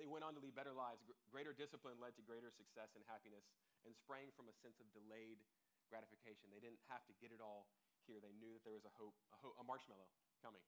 they 0.00 0.08
went 0.08 0.24
on 0.24 0.32
to 0.32 0.40
lead 0.40 0.56
better 0.56 0.72
lives. 0.72 1.04
Greater 1.28 1.52
discipline 1.52 2.00
led 2.00 2.16
to 2.16 2.24
greater 2.24 2.48
success 2.48 2.96
and 2.96 3.04
happiness 3.04 3.44
and 3.84 3.92
sprang 3.92 4.32
from 4.32 4.48
a 4.48 4.54
sense 4.64 4.80
of 4.80 4.88
delayed 4.96 5.44
gratification. 5.92 6.48
They 6.48 6.62
didn't 6.62 6.80
have 6.88 7.04
to 7.10 7.14
get 7.20 7.34
it 7.34 7.44
all 7.44 7.68
here. 8.08 8.22
They 8.22 8.32
knew 8.40 8.56
that 8.56 8.64
there 8.64 8.76
was 8.76 8.88
a 8.88 8.94
hope, 8.96 9.16
a, 9.34 9.38
hope, 9.44 9.56
a 9.60 9.64
marshmallow 9.66 10.08
coming. 10.40 10.64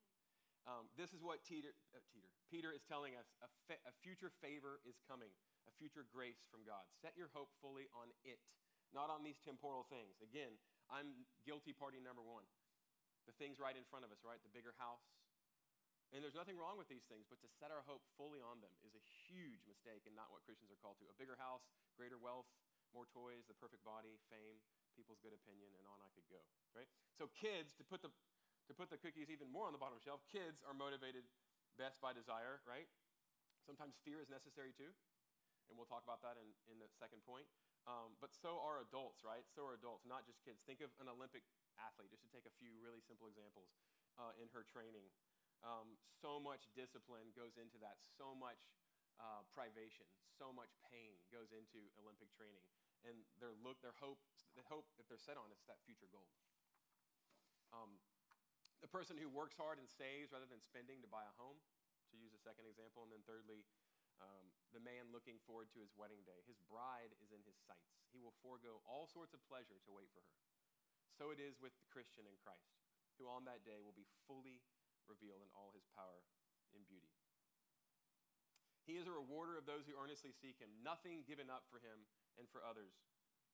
Um, 0.63 0.87
this 0.95 1.11
is 1.11 1.19
what 1.19 1.43
uh, 1.43 1.99
Peter 2.47 2.71
is 2.71 2.83
telling 2.87 3.19
us 3.19 3.27
a, 3.43 3.51
fa- 3.67 3.83
a 3.83 3.93
future 3.99 4.31
favor 4.39 4.79
is 4.87 4.95
coming, 5.11 5.35
a 5.67 5.73
future 5.75 6.07
grace 6.07 6.39
from 6.55 6.63
God. 6.63 6.87
Set 7.03 7.19
your 7.19 7.31
hope 7.35 7.51
fully 7.59 7.91
on 7.91 8.15
it, 8.23 8.39
not 8.95 9.11
on 9.11 9.27
these 9.27 9.43
temporal 9.43 9.83
things. 9.91 10.23
Again, 10.23 10.55
I'm 10.87 11.27
guilty 11.43 11.75
party 11.75 11.99
number 11.99 12.23
one 12.23 12.47
the 13.27 13.35
things 13.39 13.63
right 13.63 13.79
in 13.79 13.87
front 13.87 14.03
of 14.03 14.11
us, 14.11 14.19
right? 14.27 14.43
The 14.43 14.51
bigger 14.51 14.75
house. 14.83 15.07
And 16.11 16.21
there's 16.21 16.37
nothing 16.37 16.59
wrong 16.61 16.77
with 16.77 16.91
these 16.91 17.07
things, 17.07 17.25
but 17.25 17.41
to 17.41 17.49
set 17.49 17.73
our 17.73 17.87
hope 17.87 18.05
fully 18.21 18.43
on 18.43 18.61
them 18.61 18.75
is 18.85 18.93
a 18.93 19.05
huge 19.31 19.65
mistake 19.65 20.05
and 20.05 20.13
not 20.13 20.29
what 20.29 20.45
Christians 20.45 20.69
are 20.69 20.81
called 20.83 21.01
to. 21.01 21.09
A 21.09 21.17
bigger 21.17 21.39
house, 21.41 21.65
greater 21.97 22.21
wealth, 22.21 22.51
more 22.93 23.09
toys, 23.09 23.49
the 23.49 23.57
perfect 23.57 23.81
body, 23.81 24.21
fame, 24.29 24.61
people's 24.93 25.23
good 25.25 25.33
opinion, 25.33 25.73
and 25.73 25.89
on 25.89 25.97
I 26.05 26.13
could 26.13 26.29
go, 26.29 26.43
right? 26.77 26.91
So 27.17 27.33
kids, 27.33 27.73
to 27.81 27.85
put 27.87 28.05
the 28.05 28.13
to 28.69 28.73
put 28.75 28.91
the 28.91 28.99
cookies 28.99 29.31
even 29.31 29.51
more 29.51 29.67
on 29.67 29.75
the 29.75 29.81
bottom 29.83 29.99
shelf, 29.99 30.23
kids 30.31 30.63
are 30.63 30.75
motivated 30.77 31.27
best 31.75 31.99
by 31.99 32.15
desire, 32.15 32.63
right? 32.69 32.87
Sometimes 33.65 33.99
fear 34.03 34.19
is 34.19 34.31
necessary 34.31 34.75
too, 34.75 34.91
and 35.71 35.79
we'll 35.79 35.89
talk 35.89 36.03
about 36.03 36.23
that 36.23 36.39
in, 36.39 36.47
in 36.71 36.79
the 36.83 36.91
second 36.99 37.23
point. 37.23 37.47
Um, 37.83 38.15
but 38.23 38.31
so 38.31 38.63
are 38.63 38.79
adults, 38.79 39.27
right? 39.27 39.43
So 39.51 39.67
are 39.67 39.75
adults, 39.75 40.07
not 40.07 40.23
just 40.23 40.39
kids. 40.47 40.63
Think 40.63 40.83
of 40.83 40.95
an 41.03 41.11
Olympic 41.11 41.43
athlete, 41.79 42.15
just 42.15 42.23
to 42.23 42.31
take 42.31 42.47
a 42.47 42.55
few 42.63 42.79
really 42.79 43.03
simple 43.03 43.27
examples 43.27 43.75
uh, 44.19 44.35
in 44.39 44.47
her 44.55 44.63
training. 44.63 45.11
Um, 45.63 45.99
so 46.19 46.43
much 46.43 46.71
discipline 46.75 47.31
goes 47.35 47.55
into 47.59 47.79
that, 47.83 47.99
so 48.19 48.35
much 48.35 48.59
uh, 49.23 49.47
privation, 49.55 50.07
so 50.39 50.51
much 50.51 50.75
pain 50.91 51.19
goes 51.31 51.55
into 51.55 51.87
Olympic 52.03 52.31
training. 52.35 52.63
And 53.03 53.27
their 53.43 53.55
look, 53.63 53.83
their 53.83 53.95
hope, 53.99 54.23
the 54.55 54.63
hope 54.67 54.87
that 54.99 55.11
they're 55.11 55.23
set 55.23 55.39
on 55.39 55.51
is 55.55 55.63
that 55.67 55.83
future 55.83 56.11
goal. 56.11 56.27
Um, 57.75 57.99
the 58.83 58.91
person 58.91 59.15
who 59.15 59.31
works 59.31 59.55
hard 59.55 59.79
and 59.79 59.87
saves 59.87 60.35
rather 60.35 60.51
than 60.51 60.59
spending 60.59 60.99
to 61.01 61.09
buy 61.09 61.23
a 61.23 61.39
home, 61.39 61.57
to 62.11 62.19
use 62.19 62.35
a 62.35 62.43
second 62.43 62.67
example. 62.67 63.07
And 63.07 63.15
then 63.15 63.23
thirdly, 63.25 63.63
um, 64.21 64.51
the 64.75 64.83
man 64.83 65.11
looking 65.15 65.39
forward 65.47 65.71
to 65.73 65.81
his 65.81 65.95
wedding 65.95 66.23
day. 66.27 66.43
His 66.45 66.59
bride 66.67 67.15
is 67.23 67.31
in 67.31 67.43
his 67.47 67.59
sights. 67.63 68.03
He 68.11 68.21
will 68.21 68.35
forego 68.43 68.83
all 68.85 69.09
sorts 69.09 69.33
of 69.33 69.41
pleasure 69.47 69.79
to 69.87 69.91
wait 69.95 70.11
for 70.13 70.21
her. 70.21 70.39
So 71.17 71.31
it 71.31 71.39
is 71.39 71.63
with 71.63 71.75
the 71.79 71.89
Christian 71.89 72.27
in 72.27 72.37
Christ, 72.43 72.83
who 73.17 73.31
on 73.31 73.47
that 73.47 73.63
day 73.63 73.79
will 73.79 73.97
be 73.97 74.09
fully 74.27 74.65
revealed 75.07 75.43
in 75.45 75.51
all 75.55 75.75
his 75.75 75.87
power 75.93 76.23
and 76.73 76.83
beauty. 76.89 77.11
He 78.83 78.99
is 78.99 79.07
a 79.07 79.15
rewarder 79.15 79.55
of 79.55 79.69
those 79.69 79.87
who 79.87 79.95
earnestly 79.95 80.35
seek 80.35 80.59
him, 80.59 80.73
nothing 80.83 81.23
given 81.23 81.47
up 81.47 81.63
for 81.71 81.79
him 81.79 82.03
and 82.35 82.51
for 82.51 82.67
others. 82.67 82.99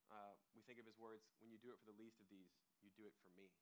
Uh, 0.08 0.32
we 0.56 0.64
think 0.64 0.80
of 0.80 0.88
his 0.88 0.96
words 0.96 1.28
when 1.36 1.52
you 1.52 1.60
do 1.60 1.68
it 1.68 1.76
for 1.84 1.92
the 1.92 1.98
least 2.00 2.16
of 2.16 2.32
these, 2.32 2.48
you 2.80 2.88
do 2.96 3.04
it 3.04 3.12
for 3.20 3.28
me? 3.36 3.52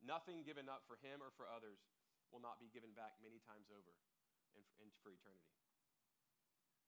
Nothing 0.00 0.42
given 0.42 0.66
up 0.66 0.88
for 0.88 0.96
him 1.04 1.20
or 1.20 1.30
for 1.36 1.46
others 1.46 1.80
will 2.32 2.40
not 2.40 2.56
be 2.58 2.72
given 2.72 2.92
back 2.96 3.16
many 3.20 3.38
times 3.44 3.68
over 3.68 3.92
and 4.56 4.64
for, 4.64 4.74
and 4.80 4.90
for 5.04 5.12
eternity. 5.12 5.54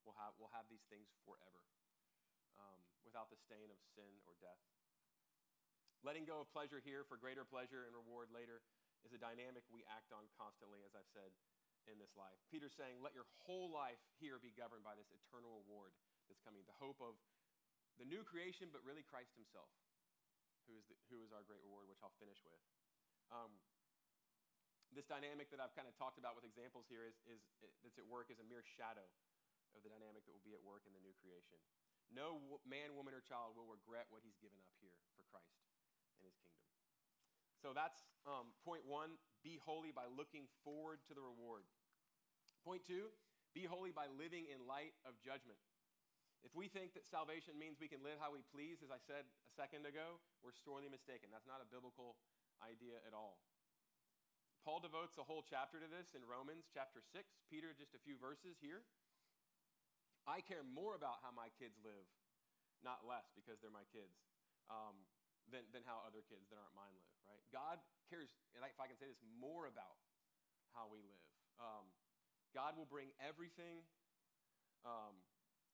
We'll 0.03 0.19
have, 0.19 0.35
we'll 0.41 0.51
have 0.57 0.67
these 0.67 0.83
things 0.91 1.13
forever 1.23 1.63
um, 2.59 2.81
without 3.07 3.31
the 3.31 3.39
stain 3.39 3.71
of 3.71 3.79
sin 3.95 4.11
or 4.27 4.35
death. 4.43 4.59
Letting 6.03 6.27
go 6.27 6.43
of 6.43 6.51
pleasure 6.51 6.83
here 6.83 7.07
for 7.07 7.15
greater 7.15 7.47
pleasure 7.47 7.87
and 7.87 7.95
reward 7.95 8.33
later 8.35 8.65
is 9.07 9.15
a 9.15 9.21
dynamic 9.23 9.63
we 9.71 9.87
act 9.87 10.11
on 10.11 10.27
constantly, 10.35 10.83
as 10.83 10.95
I've 10.99 11.11
said, 11.15 11.31
in 11.87 11.99
this 12.03 12.15
life. 12.19 12.39
Peter's 12.51 12.75
saying, 12.75 12.99
let 12.99 13.15
your 13.15 13.27
whole 13.47 13.71
life 13.71 14.03
here 14.19 14.43
be 14.43 14.51
governed 14.55 14.83
by 14.83 14.99
this 14.99 15.11
eternal 15.15 15.63
reward 15.63 15.95
that's 16.27 16.43
coming, 16.43 16.63
the 16.67 16.79
hope 16.83 16.99
of 16.99 17.15
the 17.99 18.07
new 18.07 18.27
creation, 18.27 18.71
but 18.75 18.83
really 18.83 19.07
Christ 19.07 19.35
himself. 19.39 19.71
who 20.67 20.79
is, 20.79 20.87
the, 20.87 20.97
who 21.11 21.21
is 21.23 21.31
our 21.35 21.43
great 21.45 21.63
reward, 21.67 21.91
which 21.91 22.01
I'll 22.03 22.15
finish 22.19 22.39
with. 22.47 22.59
Um, 23.33 23.49
this 24.93 25.09
dynamic 25.09 25.49
that 25.49 25.57
I've 25.57 25.73
kind 25.73 25.89
of 25.89 25.97
talked 25.97 26.21
about 26.21 26.37
with 26.37 26.45
examples 26.45 26.85
here 26.85 27.09
is, 27.09 27.17
is, 27.25 27.41
that's 27.81 27.97
at 27.97 28.05
work 28.05 28.29
is 28.29 28.37
a 28.37 28.45
mere 28.45 28.61
shadow 28.61 29.09
of 29.73 29.81
the 29.81 29.89
dynamic 29.89 30.29
that 30.29 30.37
will 30.37 30.45
be 30.45 30.53
at 30.53 30.61
work 30.61 30.85
in 30.85 30.93
the 30.93 31.01
new 31.01 31.17
creation. 31.17 31.57
No 32.13 32.61
man, 32.69 32.93
woman, 32.93 33.17
or 33.17 33.25
child 33.25 33.57
will 33.57 33.65
regret 33.65 34.05
what 34.13 34.21
he's 34.21 34.37
given 34.37 34.61
up 34.61 34.69
here 34.77 35.01
for 35.17 35.25
Christ 35.33 35.65
and 36.21 36.29
his 36.29 36.37
kingdom. 36.45 36.61
So 37.57 37.73
that's 37.73 38.05
um, 38.29 38.53
point 38.69 38.85
one 38.85 39.17
be 39.41 39.57
holy 39.57 39.97
by 39.97 40.05
looking 40.13 40.45
forward 40.61 41.01
to 41.09 41.17
the 41.17 41.25
reward. 41.25 41.65
Point 42.61 42.85
two 42.85 43.09
be 43.57 43.65
holy 43.65 43.97
by 43.97 44.13
living 44.13 44.45
in 44.53 44.69
light 44.69 44.93
of 45.09 45.17
judgment. 45.25 45.57
If 46.45 46.53
we 46.53 46.69
think 46.69 46.93
that 46.99 47.09
salvation 47.09 47.57
means 47.57 47.79
we 47.81 47.89
can 47.89 48.03
live 48.05 48.19
how 48.21 48.35
we 48.35 48.43
please, 48.51 48.83
as 48.85 48.91
I 48.93 48.99
said 48.99 49.25
a 49.25 49.53
second 49.57 49.87
ago, 49.87 50.21
we're 50.45 50.53
sorely 50.53 50.91
mistaken. 50.91 51.31
That's 51.31 51.47
not 51.47 51.63
a 51.65 51.69
biblical 51.71 52.19
idea 52.63 53.03
at 53.05 53.13
all. 53.13 53.43
Paul 54.63 54.79
devotes 54.79 55.19
a 55.19 55.27
whole 55.27 55.43
chapter 55.43 55.83
to 55.83 55.91
this 55.91 56.15
in 56.15 56.23
Romans 56.23 56.71
chapter 56.71 57.03
6. 57.03 57.27
Peter, 57.51 57.75
just 57.75 57.99
a 57.99 58.03
few 58.07 58.15
verses 58.15 58.63
here. 58.63 58.87
I 60.23 60.39
care 60.39 60.63
more 60.63 60.95
about 60.95 61.19
how 61.19 61.35
my 61.35 61.51
kids 61.59 61.75
live, 61.83 62.07
not 62.87 63.03
less 63.03 63.27
because 63.35 63.59
they're 63.59 63.75
my 63.75 63.87
kids, 63.91 64.15
um, 64.71 64.95
than, 65.51 65.67
than 65.75 65.83
how 65.83 65.99
other 66.07 66.23
kids 66.23 66.47
that 66.55 66.63
aren't 66.63 66.79
mine 66.79 66.95
live, 66.95 67.11
right? 67.27 67.43
God 67.51 67.83
cares, 68.07 68.31
and 68.55 68.63
if 68.63 68.79
I 68.79 68.87
can 68.87 68.95
say 68.95 69.11
this, 69.11 69.19
more 69.35 69.67
about 69.67 69.99
how 70.79 70.87
we 70.87 71.03
live. 71.03 71.27
Um, 71.59 71.91
God 72.55 72.79
will 72.79 72.87
bring 72.87 73.11
everything 73.19 73.83
um, 74.87 75.19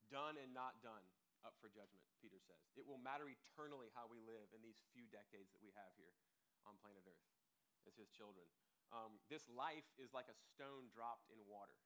done 0.08 0.40
and 0.40 0.56
not 0.56 0.80
done 0.80 1.04
up 1.44 1.60
for 1.60 1.68
judgment, 1.68 2.08
Peter 2.24 2.40
says. 2.40 2.64
It 2.74 2.88
will 2.88 2.98
matter 2.98 3.28
eternally 3.28 3.92
how 3.92 4.08
we 4.08 4.24
live 4.24 4.48
in 4.56 4.64
these 4.64 4.80
few 4.96 5.04
decades 5.12 5.52
that 5.52 5.60
we 5.60 5.76
have 5.76 5.92
here 6.00 6.16
on 6.68 6.76
planet 6.84 7.02
Earth 7.08 7.24
as 7.88 7.96
his 7.96 8.12
children. 8.12 8.44
Um, 8.92 9.16
this 9.32 9.48
life 9.48 9.88
is 9.96 10.12
like 10.12 10.28
a 10.28 10.36
stone 10.36 10.92
dropped 10.92 11.28
in 11.32 11.40
water 11.48 11.76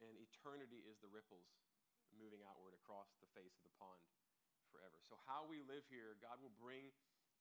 and 0.00 0.12
eternity 0.20 0.84
is 0.84 1.00
the 1.00 1.08
ripples 1.08 1.48
moving 2.16 2.44
outward 2.44 2.76
across 2.76 3.16
the 3.20 3.28
face 3.36 3.56
of 3.56 3.64
the 3.64 3.76
pond 3.76 4.00
forever. 4.68 5.00
So, 5.04 5.16
how 5.24 5.48
we 5.48 5.64
live 5.64 5.84
here, 5.88 6.16
God 6.20 6.40
will 6.40 6.52
bring 6.56 6.92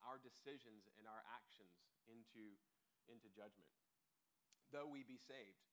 our 0.04 0.20
decisions 0.20 0.88
and 1.00 1.08
our 1.08 1.24
actions 1.32 1.76
into, 2.08 2.56
into 3.08 3.28
judgment. 3.32 3.68
Though 4.72 4.88
we 4.88 5.08
be 5.08 5.20
saved, 5.20 5.64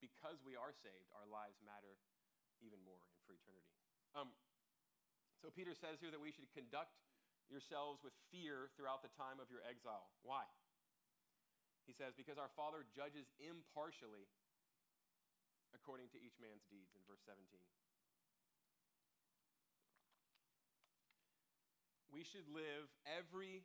because 0.00 0.40
we 0.44 0.56
are 0.56 0.72
saved, 0.72 1.08
our 1.12 1.28
lives 1.28 1.60
matter 1.60 2.00
even 2.60 2.80
more 2.84 3.00
and 3.16 3.20
for 3.24 3.36
eternity. 3.36 3.72
Um, 4.12 4.32
so, 5.40 5.48
Peter 5.48 5.72
says 5.72 6.00
here 6.00 6.12
that 6.12 6.20
we 6.20 6.32
should 6.32 6.48
conduct 6.52 6.96
yourselves 7.50 8.00
with 8.00 8.14
fear 8.30 8.70
throughout 8.78 9.02
the 9.02 9.12
time 9.18 9.42
of 9.42 9.50
your 9.50 9.60
exile. 9.66 10.08
Why? 10.22 10.46
He 11.84 11.92
says, 11.92 12.14
Because 12.14 12.38
our 12.38 12.50
Father 12.54 12.86
judges 12.94 13.26
impartially 13.42 14.30
according 15.74 16.10
to 16.14 16.18
each 16.18 16.34
man's 16.38 16.66
deeds 16.66 16.90
in 16.94 17.02
verse 17.06 17.22
17. 17.26 17.38
We 22.10 22.26
should 22.26 22.46
live 22.50 22.90
every 23.06 23.62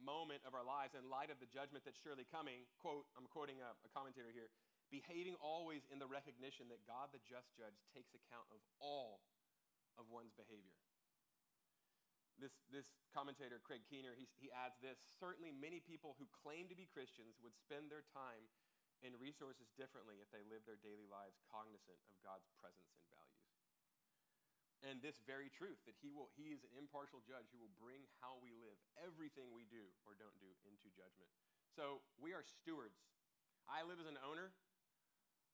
moment 0.00 0.44
of 0.44 0.52
our 0.52 0.64
lives 0.64 0.92
in 0.96 1.08
light 1.08 1.32
of 1.32 1.40
the 1.40 1.48
judgment 1.48 1.84
that's 1.84 2.00
surely 2.00 2.28
coming. 2.28 2.68
Quote, 2.80 3.08
I'm 3.16 3.28
quoting 3.28 3.60
a, 3.60 3.72
a 3.72 3.90
commentator 3.92 4.32
here 4.32 4.52
behaving 4.92 5.38
always 5.38 5.86
in 5.88 6.02
the 6.02 6.10
recognition 6.10 6.66
that 6.68 6.82
God, 6.84 7.14
the 7.14 7.22
just 7.24 7.48
judge, 7.54 7.78
takes 7.94 8.10
account 8.12 8.44
of 8.50 8.58
all 8.82 9.22
of 9.96 10.10
one's 10.10 10.34
behavior. 10.34 10.74
This, 12.40 12.56
this 12.72 12.88
commentator, 13.12 13.60
Craig 13.60 13.84
Keener, 13.84 14.16
he, 14.16 14.24
he 14.40 14.48
adds 14.48 14.80
this 14.80 14.96
Certainly, 15.20 15.52
many 15.52 15.78
people 15.78 16.16
who 16.16 16.24
claim 16.32 16.72
to 16.72 16.76
be 16.76 16.88
Christians 16.88 17.36
would 17.44 17.52
spend 17.52 17.92
their 17.92 18.02
time 18.16 18.48
and 19.04 19.16
resources 19.16 19.68
differently 19.76 20.20
if 20.20 20.28
they 20.32 20.44
lived 20.48 20.68
their 20.68 20.80
daily 20.80 21.08
lives 21.08 21.40
cognizant 21.48 22.00
of 22.08 22.16
God's 22.20 22.48
presence 22.60 22.92
and 22.96 23.04
values. 23.12 23.48
And 24.80 24.96
this 25.04 25.20
very 25.28 25.52
truth 25.52 25.76
that 25.84 25.96
he 26.00 26.08
will 26.08 26.32
he 26.36 26.56
is 26.56 26.64
an 26.64 26.72
impartial 26.76 27.20
judge 27.24 27.48
who 27.52 27.60
will 27.60 27.72
bring 27.76 28.00
how 28.24 28.40
we 28.40 28.56
live, 28.56 28.76
everything 28.96 29.52
we 29.52 29.68
do 29.68 29.84
or 30.08 30.16
don't 30.16 30.36
do 30.40 30.48
into 30.64 30.88
judgment. 30.96 31.28
So 31.76 32.00
we 32.16 32.32
are 32.32 32.44
stewards. 32.44 32.96
I 33.68 33.84
live 33.84 34.00
as 34.00 34.08
an 34.08 34.16
owner, 34.24 34.52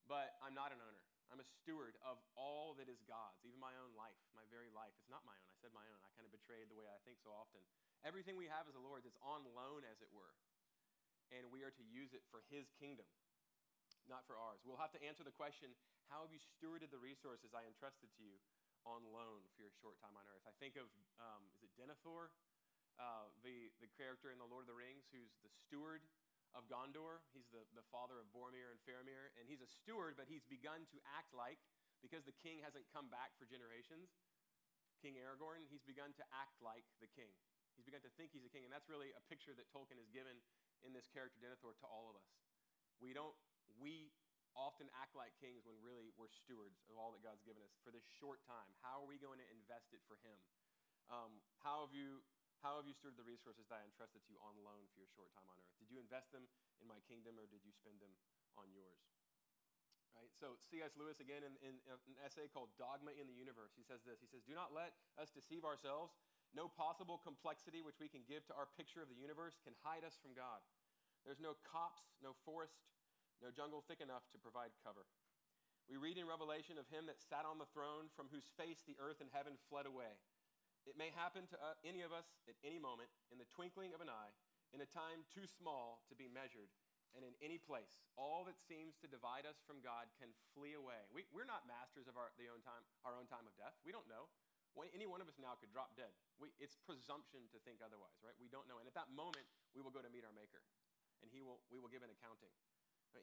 but 0.07 0.39
I'm 0.43 0.55
not 0.55 0.71
an 0.71 0.79
owner. 0.79 1.03
I'm 1.31 1.43
a 1.43 1.49
steward 1.63 1.99
of 2.07 2.23
all 2.39 2.79
that 2.79 2.87
is 2.87 3.03
God's, 3.05 3.43
even 3.43 3.59
my 3.59 3.75
own 3.83 3.93
life, 3.99 4.19
my 4.33 4.47
very 4.47 4.71
life. 4.71 4.95
It's 5.03 5.11
not 5.11 5.27
my 5.27 5.35
own. 5.35 5.49
I 5.51 5.59
said 5.59 5.75
my 5.75 5.85
own. 5.91 6.01
I 6.07 6.11
kind 6.15 6.27
of 6.29 6.33
betrayed 6.33 6.71
the 6.71 6.79
way 6.79 6.87
I 6.87 6.99
think 7.03 7.19
so 7.19 7.35
often. 7.35 7.61
Everything 8.07 8.39
we 8.39 8.47
have 8.47 8.71
is 8.71 8.79
the 8.79 8.85
Lord's. 8.85 9.05
It's 9.05 9.19
on 9.21 9.43
loan, 9.51 9.83
as 9.83 9.99
it 9.99 10.11
were. 10.15 10.35
And 11.35 11.51
we 11.51 11.67
are 11.67 11.75
to 11.75 11.85
use 11.85 12.15
it 12.15 12.23
for 12.31 12.47
His 12.47 12.71
kingdom 12.79 13.11
not 14.07 14.23
for 14.27 14.39
ours. 14.39 14.63
We'll 14.63 14.81
have 14.81 14.95
to 14.95 15.03
answer 15.03 15.27
the 15.27 15.35
question 15.35 15.75
how 16.07 16.23
have 16.23 16.31
you 16.31 16.39
stewarded 16.39 16.95
the 16.95 17.03
resources 17.03 17.51
I 17.51 17.67
entrusted 17.67 18.07
to 18.15 18.23
you 18.23 18.39
on 18.87 19.03
loan 19.11 19.43
for 19.59 19.67
your 19.67 19.75
short 19.83 19.99
time 19.99 20.15
on 20.15 20.23
earth? 20.31 20.47
I 20.47 20.55
think 20.63 20.79
of, 20.79 20.87
um, 21.19 21.43
is 21.59 21.67
it 21.67 21.75
Denethor, 21.75 22.31
uh, 23.03 23.27
the, 23.43 23.75
the 23.83 23.91
character 23.99 24.31
in 24.31 24.39
The 24.39 24.47
Lord 24.47 24.65
of 24.65 24.71
the 24.71 24.79
Rings, 24.79 25.11
who's 25.11 25.35
the 25.43 25.51
steward 25.51 26.07
of 26.55 26.69
Gondor. 26.71 27.25
He's 27.35 27.49
the, 27.51 27.65
the 27.75 27.87
father 27.91 28.23
of 28.23 28.31
Boromir 28.31 28.71
and 28.71 28.79
Faramir. 28.87 29.35
And 29.41 29.49
he's 29.49 29.65
a 29.65 29.71
steward, 29.71 30.15
but 30.15 30.31
he's 30.31 30.47
begun 30.47 30.87
to 30.95 30.99
act 31.17 31.35
like, 31.35 31.59
because 32.05 32.23
the 32.29 32.37
king 32.37 32.63
hasn't 32.63 32.87
come 32.93 33.09
back 33.11 33.35
for 33.41 33.49
generations, 33.49 34.15
King 35.01 35.21
Aragorn, 35.21 35.65
he's 35.69 35.85
begun 35.85 36.17
to 36.17 36.25
act 36.33 36.57
like 36.65 36.85
the 37.05 37.11
king. 37.11 37.33
He's 37.77 37.85
begun 37.85 38.01
to 38.01 38.13
think 38.17 38.33
he's 38.33 38.49
a 38.49 38.53
king. 38.53 38.65
And 38.65 38.73
that's 38.73 38.89
really 38.89 39.13
a 39.13 39.23
picture 39.29 39.53
that 39.53 39.69
Tolkien 39.69 40.01
has 40.01 40.09
given 40.09 40.41
in 40.85 40.97
this 40.97 41.09
character, 41.13 41.37
Denethor, 41.37 41.77
to 41.77 41.87
all 41.89 42.09
of 42.09 42.17
us. 42.17 42.29
We 42.97 43.13
don't 43.13 43.37
we 43.77 44.09
often 44.57 44.89
act 44.97 45.13
like 45.13 45.37
kings 45.37 45.69
when 45.69 45.77
really 45.85 46.09
we're 46.17 46.33
stewards 46.33 46.81
of 46.89 46.97
all 46.97 47.13
that 47.13 47.21
God's 47.21 47.45
given 47.45 47.61
us 47.61 47.77
for 47.85 47.93
this 47.93 48.09
short 48.17 48.41
time. 48.49 48.73
How 48.81 49.05
are 49.05 49.09
we 49.09 49.21
going 49.21 49.37
to 49.37 49.49
invest 49.53 49.93
it 49.93 50.01
for 50.09 50.17
Him? 50.25 50.39
Um, 51.13 51.45
how 51.61 51.85
have 51.85 51.93
you 51.93 52.25
how 52.67 52.83
have 52.83 52.91
you 52.91 52.99
stewarded 52.99 53.15
the 53.15 53.31
resources 53.31 53.63
that 53.71 53.79
I 53.79 53.87
entrusted 53.87 54.27
to 54.27 54.31
you 54.35 54.43
on 54.43 54.59
loan 54.67 54.91
for 54.91 54.99
your 54.99 55.07
short 55.15 55.31
time 55.39 55.47
on 55.47 55.55
earth? 55.55 55.79
Did 55.79 55.87
you 55.87 56.03
invest 56.03 56.35
them 56.35 56.51
in 56.83 56.91
my 56.91 56.99
kingdom 57.07 57.39
or 57.39 57.47
did 57.47 57.63
you 57.63 57.71
spend 57.71 58.03
them 58.03 58.11
on 58.59 58.67
yours? 58.75 59.07
Right? 60.11 60.27
So 60.35 60.59
C.S. 60.59 60.99
Lewis 60.99 61.23
again 61.23 61.47
in, 61.47 61.55
in, 61.63 61.79
in 61.79 61.95
an 61.95 62.19
essay 62.27 62.51
called 62.51 62.75
Dogma 62.75 63.15
and 63.15 63.31
the 63.31 63.39
Universe, 63.39 63.71
he 63.79 63.87
says 63.87 64.03
this. 64.03 64.19
He 64.19 64.27
says, 64.27 64.43
"Do 64.43 64.59
not 64.59 64.75
let 64.75 64.99
us 65.15 65.31
deceive 65.31 65.63
ourselves. 65.63 66.19
No 66.59 66.67
possible 66.67 67.23
complexity 67.23 67.87
which 67.87 68.03
we 68.03 68.11
can 68.11 68.27
give 68.27 68.43
to 68.51 68.57
our 68.59 68.67
picture 68.75 68.99
of 68.99 69.13
the 69.13 69.19
universe 69.19 69.63
can 69.63 69.77
hide 69.87 70.03
us 70.03 70.19
from 70.19 70.35
God. 70.35 70.59
There's 71.23 71.39
no 71.39 71.55
copse, 71.63 72.03
no 72.19 72.35
forest, 72.43 72.83
no 73.39 73.55
jungle 73.55 73.87
thick 73.87 74.03
enough 74.03 74.27
to 74.35 74.43
provide 74.43 74.75
cover. 74.83 75.07
We 75.87 76.03
read 76.03 76.19
in 76.19 76.27
Revelation 76.27 76.83
of 76.83 76.91
him 76.91 77.07
that 77.07 77.23
sat 77.23 77.47
on 77.47 77.63
the 77.63 77.71
throne, 77.71 78.11
from 78.19 78.27
whose 78.35 78.51
face 78.59 78.83
the 78.83 78.99
earth 78.99 79.23
and 79.23 79.31
heaven 79.31 79.55
fled 79.71 79.87
away. 79.87 80.19
It 80.87 80.95
may 80.95 81.11
happen 81.13 81.51
to 81.51 81.57
uh, 81.59 81.75
any 81.83 82.07
of 82.07 82.15
us 82.15 82.27
at 82.47 82.55
any 82.63 82.79
moment, 82.79 83.11
in 83.35 83.43
the 83.43 83.51
twinkling 83.51 83.91
of 83.93 84.01
an 84.01 84.09
eye, 84.09 84.33
in 84.71 84.81
a 84.81 84.89
time 84.89 85.27
too 85.35 85.45
small 85.47 86.07
to 86.09 86.15
be 86.15 86.31
measured, 86.31 86.71
and 87.19 87.27
in 87.27 87.35
any 87.43 87.59
place. 87.59 87.99
All 88.15 88.47
that 88.47 88.57
seems 88.63 88.95
to 89.03 89.11
divide 89.11 89.45
us 89.49 89.59
from 89.67 89.83
God 89.83 90.07
can 90.21 90.31
flee 90.55 90.79
away. 90.79 91.11
We, 91.11 91.27
are 91.27 91.49
not 91.49 91.67
masters 91.67 92.07
of 92.07 92.15
our, 92.15 92.31
own 92.31 92.63
time, 92.63 92.85
our 93.03 93.19
own 93.19 93.27
time 93.27 93.49
of 93.49 93.55
death. 93.59 93.75
We 93.83 93.91
don't 93.91 94.07
know. 94.07 94.31
Any 94.93 95.09
one 95.09 95.25
of 95.25 95.29
us 95.29 95.41
now 95.41 95.57
could 95.57 95.73
drop 95.73 95.97
dead. 95.97 96.13
We, 96.37 96.53
it's 96.61 96.77
presumption 96.85 97.49
to 97.57 97.59
think 97.65 97.81
otherwise, 97.81 98.21
right? 98.21 98.37
We 98.37 98.53
don't 98.53 98.69
know. 98.69 98.77
And 98.77 98.85
at 98.85 98.93
that 98.93 99.09
moment, 99.09 99.49
we 99.73 99.81
will 99.81 99.93
go 99.93 100.05
to 100.05 100.13
meet 100.13 100.21
our 100.29 100.37
Maker, 100.37 100.61
and 101.25 101.33
he 101.33 101.41
will, 101.41 101.65
we 101.73 101.81
will 101.81 101.89
give 101.89 102.05
an 102.05 102.13
accounting. 102.13 102.53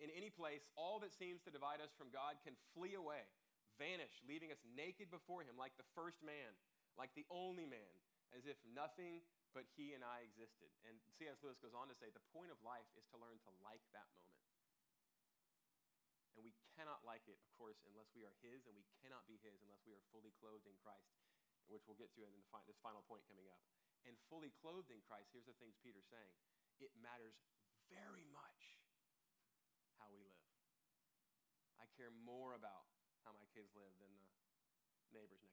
In 0.01 0.09
any 0.09 0.33
place, 0.33 0.65
all 0.73 0.97
that 1.05 1.13
seems 1.13 1.45
to 1.45 1.53
divide 1.53 1.77
us 1.77 1.93
from 1.93 2.09
God 2.09 2.41
can 2.41 2.57
flee 2.73 2.97
away, 2.97 3.21
vanish, 3.77 4.25
leaving 4.25 4.49
us 4.49 4.57
naked 4.73 5.13
before 5.13 5.45
Him 5.45 5.53
like 5.53 5.77
the 5.77 5.85
first 5.93 6.25
man, 6.25 6.57
like 6.97 7.13
the 7.17 7.25
only 7.29 7.65
man, 7.65 7.93
as 8.33 8.45
if 8.45 8.57
nothing 8.65 9.21
but 9.53 9.69
He 9.77 9.93
and 9.93 10.01
I 10.01 10.25
existed. 10.25 10.73
And 10.85 10.97
C.S. 11.17 11.37
Lewis 11.45 11.61
goes 11.61 11.77
on 11.77 11.89
to 11.89 11.97
say 11.97 12.09
the 12.09 12.23
point 12.33 12.49
of 12.49 12.57
life 12.65 12.89
is 12.97 13.05
to 13.13 13.21
learn 13.21 13.37
to 13.45 13.51
like 13.61 13.81
that 13.93 14.09
moment. 14.17 14.33
And 16.33 16.41
we 16.41 16.57
cannot 16.73 17.05
like 17.05 17.29
it, 17.29 17.37
of 17.37 17.49
course, 17.53 17.77
unless 17.85 18.09
we 18.17 18.25
are 18.25 18.33
His, 18.41 18.65
and 18.65 18.73
we 18.73 18.85
cannot 19.05 19.29
be 19.29 19.37
His 19.45 19.61
unless 19.61 19.85
we 19.85 19.93
are 19.93 20.01
fully 20.09 20.33
clothed 20.41 20.65
in 20.65 20.73
Christ, 20.81 21.13
which 21.69 21.85
we'll 21.85 21.99
get 22.01 22.09
to 22.17 22.25
in 22.25 22.33
fi- 22.49 22.65
this 22.65 22.81
final 22.81 23.05
point 23.05 23.21
coming 23.29 23.45
up. 23.45 23.61
And 24.09 24.17
fully 24.27 24.51
clothed 24.57 24.89
in 24.89 24.99
Christ, 25.05 25.29
here's 25.31 25.45
the 25.45 25.55
things 25.61 25.77
Peter's 25.79 26.09
saying 26.09 26.33
it 26.81 26.89
matters 26.97 27.37
very 27.87 28.25
much 28.33 28.81
how 30.01 30.09
we 30.09 30.19
live. 30.25 30.43
I 31.77 31.85
care 31.93 32.09
more 32.25 32.57
about 32.57 32.89
how 33.23 33.31
my 33.37 33.45
kids 33.53 33.69
live 33.77 33.93
than 34.01 34.11
the 34.17 34.27
neighbors 35.13 35.39
next. 35.45 35.52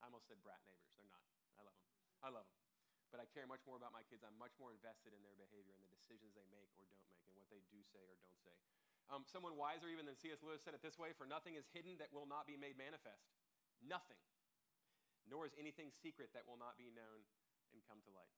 I 0.00 0.08
almost 0.08 0.28
said 0.28 0.40
brat 0.44 0.60
neighbors. 0.66 0.92
They're 0.96 1.08
not. 1.08 1.24
I 1.56 1.62
love 1.64 1.76
them. 1.76 1.90
I 2.20 2.28
love 2.32 2.46
them. 2.48 2.60
But 3.14 3.22
I 3.22 3.26
care 3.30 3.46
much 3.46 3.62
more 3.64 3.78
about 3.78 3.94
my 3.94 4.02
kids. 4.10 4.26
I'm 4.26 4.36
much 4.36 4.52
more 4.58 4.74
invested 4.74 5.14
in 5.14 5.22
their 5.22 5.36
behavior 5.38 5.72
and 5.72 5.82
the 5.82 5.92
decisions 5.94 6.34
they 6.34 6.44
make 6.50 6.68
or 6.76 6.84
don't 6.90 7.06
make 7.06 7.22
and 7.24 7.32
what 7.38 7.46
they 7.48 7.62
do 7.70 7.80
say 7.86 8.02
or 8.02 8.18
don't 8.18 8.40
say. 8.42 8.54
Um, 9.06 9.22
someone 9.22 9.54
wiser 9.54 9.86
even 9.86 10.02
than 10.02 10.18
C.S. 10.18 10.42
Lewis 10.42 10.58
said 10.66 10.74
it 10.74 10.82
this 10.82 10.98
way 10.98 11.14
For 11.14 11.24
nothing 11.24 11.54
is 11.54 11.70
hidden 11.70 11.94
that 12.02 12.10
will 12.10 12.26
not 12.26 12.50
be 12.50 12.58
made 12.58 12.74
manifest. 12.74 13.30
Nothing. 13.78 14.18
Nor 15.30 15.46
is 15.46 15.54
anything 15.58 15.94
secret 15.94 16.34
that 16.34 16.46
will 16.46 16.58
not 16.58 16.74
be 16.74 16.90
known 16.90 17.22
and 17.70 17.82
come 17.86 18.02
to 18.02 18.10
light. 18.14 18.34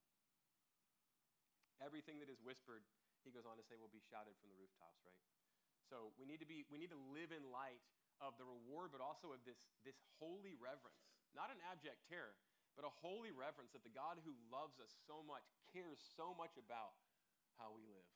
Everything 1.80 2.20
that 2.20 2.28
is 2.28 2.40
whispered, 2.42 2.84
he 3.24 3.30
goes 3.32 3.46
on 3.48 3.56
to 3.56 3.64
say, 3.64 3.78
will 3.78 3.92
be 3.92 4.02
shouted 4.02 4.34
from 4.40 4.50
the 4.50 4.58
rooftops, 4.58 5.00
right? 5.04 5.20
So 5.88 6.12
we 6.20 6.28
need 6.28 6.40
to 6.44 6.48
be 6.48 6.68
we 6.68 6.76
need 6.76 6.92
to 6.92 7.00
live 7.16 7.32
in 7.32 7.48
light 7.48 7.80
of 8.20 8.36
the 8.36 8.44
reward, 8.44 8.90
but 8.92 9.00
also 9.00 9.32
of 9.32 9.40
this, 9.46 9.56
this 9.86 9.96
holy 10.18 10.58
reverence. 10.58 11.17
Not 11.36 11.52
an 11.52 11.60
abject 11.68 12.04
terror, 12.08 12.36
but 12.78 12.86
a 12.86 12.92
holy 13.02 13.34
reverence 13.34 13.74
that 13.74 13.82
the 13.82 13.92
God 13.92 14.22
who 14.22 14.36
loves 14.48 14.78
us 14.78 14.94
so 15.08 15.24
much 15.26 15.44
cares 15.74 15.98
so 16.14 16.32
much 16.38 16.54
about 16.56 16.94
how 17.58 17.74
we 17.74 17.82
live. 17.90 18.08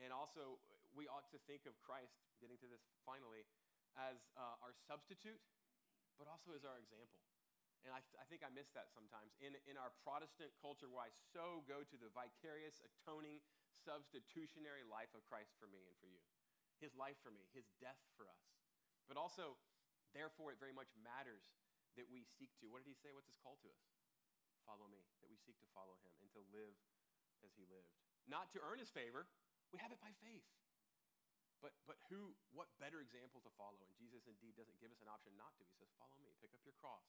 And 0.00 0.08
also, 0.08 0.56
we 0.96 1.04
ought 1.06 1.28
to 1.30 1.38
think 1.44 1.68
of 1.68 1.76
Christ, 1.84 2.16
getting 2.40 2.56
to 2.64 2.68
this 2.70 2.80
finally, 3.04 3.44
as 3.98 4.16
uh, 4.34 4.64
our 4.64 4.72
substitute, 4.72 5.38
but 6.16 6.26
also 6.26 6.56
as 6.56 6.64
our 6.64 6.80
example. 6.80 7.20
And 7.84 7.92
I, 7.96 8.00
th- 8.04 8.20
I 8.20 8.24
think 8.28 8.44
I 8.44 8.52
miss 8.52 8.68
that 8.76 8.92
sometimes. 8.92 9.32
In, 9.40 9.56
in 9.64 9.80
our 9.80 9.92
Protestant 10.04 10.52
culture, 10.60 10.88
where 10.88 11.08
I 11.08 11.12
so 11.32 11.64
go 11.64 11.80
to 11.80 11.96
the 11.96 12.12
vicarious, 12.12 12.80
atoning, 12.84 13.40
substitutionary 13.72 14.84
life 14.84 15.12
of 15.16 15.24
Christ 15.24 15.56
for 15.56 15.68
me 15.68 15.80
and 15.88 15.96
for 15.96 16.08
you. 16.08 16.20
His 16.80 16.92
life 16.96 17.16
for 17.24 17.32
me, 17.32 17.48
his 17.56 17.68
death 17.80 18.00
for 18.16 18.28
us. 18.28 18.44
But 19.08 19.16
also, 19.16 19.56
therefore, 20.12 20.52
it 20.52 20.60
very 20.60 20.76
much 20.76 20.92
matters 21.00 21.44
that 21.98 22.06
we 22.06 22.26
seek 22.38 22.52
to. 22.62 22.70
What 22.70 22.82
did 22.84 22.92
he 22.92 22.98
say? 22.98 23.10
What's 23.14 23.30
his 23.30 23.38
call 23.40 23.58
to 23.62 23.68
us? 23.70 23.82
Follow 24.68 24.86
me, 24.86 25.02
that 25.24 25.30
we 25.30 25.40
seek 25.40 25.58
to 25.64 25.68
follow 25.74 25.96
him 26.04 26.12
and 26.22 26.30
to 26.36 26.42
live 26.54 26.76
as 27.42 27.50
he 27.56 27.66
lived. 27.66 27.90
Not 28.28 28.52
to 28.54 28.62
earn 28.62 28.78
his 28.78 28.92
favor, 28.92 29.26
we 29.74 29.80
have 29.80 29.90
it 29.90 29.98
by 29.98 30.12
faith. 30.22 30.46
But, 31.58 31.76
but 31.84 32.00
who, 32.08 32.32
what 32.56 32.72
better 32.80 33.04
example 33.04 33.44
to 33.44 33.52
follow? 33.60 33.76
And 33.84 33.92
Jesus 33.98 34.24
indeed 34.24 34.56
doesn't 34.56 34.80
give 34.80 34.92
us 34.92 35.00
an 35.04 35.10
option 35.12 35.36
not 35.36 35.52
to. 35.60 35.64
He 35.66 35.76
says, 35.76 35.92
Follow 36.00 36.16
me, 36.24 36.32
pick 36.40 36.56
up 36.56 36.62
your 36.64 36.76
cross. 36.80 37.04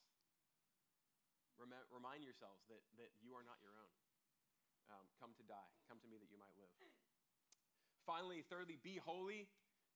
Rem- 1.55 1.87
remind 1.87 2.27
yourselves 2.27 2.67
that, 2.67 2.83
that 2.99 3.15
you 3.23 3.31
are 3.37 3.45
not 3.47 3.61
your 3.63 3.77
own. 3.79 3.93
Um, 4.91 5.07
come 5.23 5.31
to 5.39 5.45
die. 5.47 5.71
Come 5.87 6.03
to 6.03 6.09
me 6.11 6.19
that 6.19 6.27
you 6.27 6.35
might 6.35 6.51
live. 6.59 6.67
Finally, 8.03 8.43
thirdly, 8.49 8.75
be 8.81 8.99
holy 8.99 9.47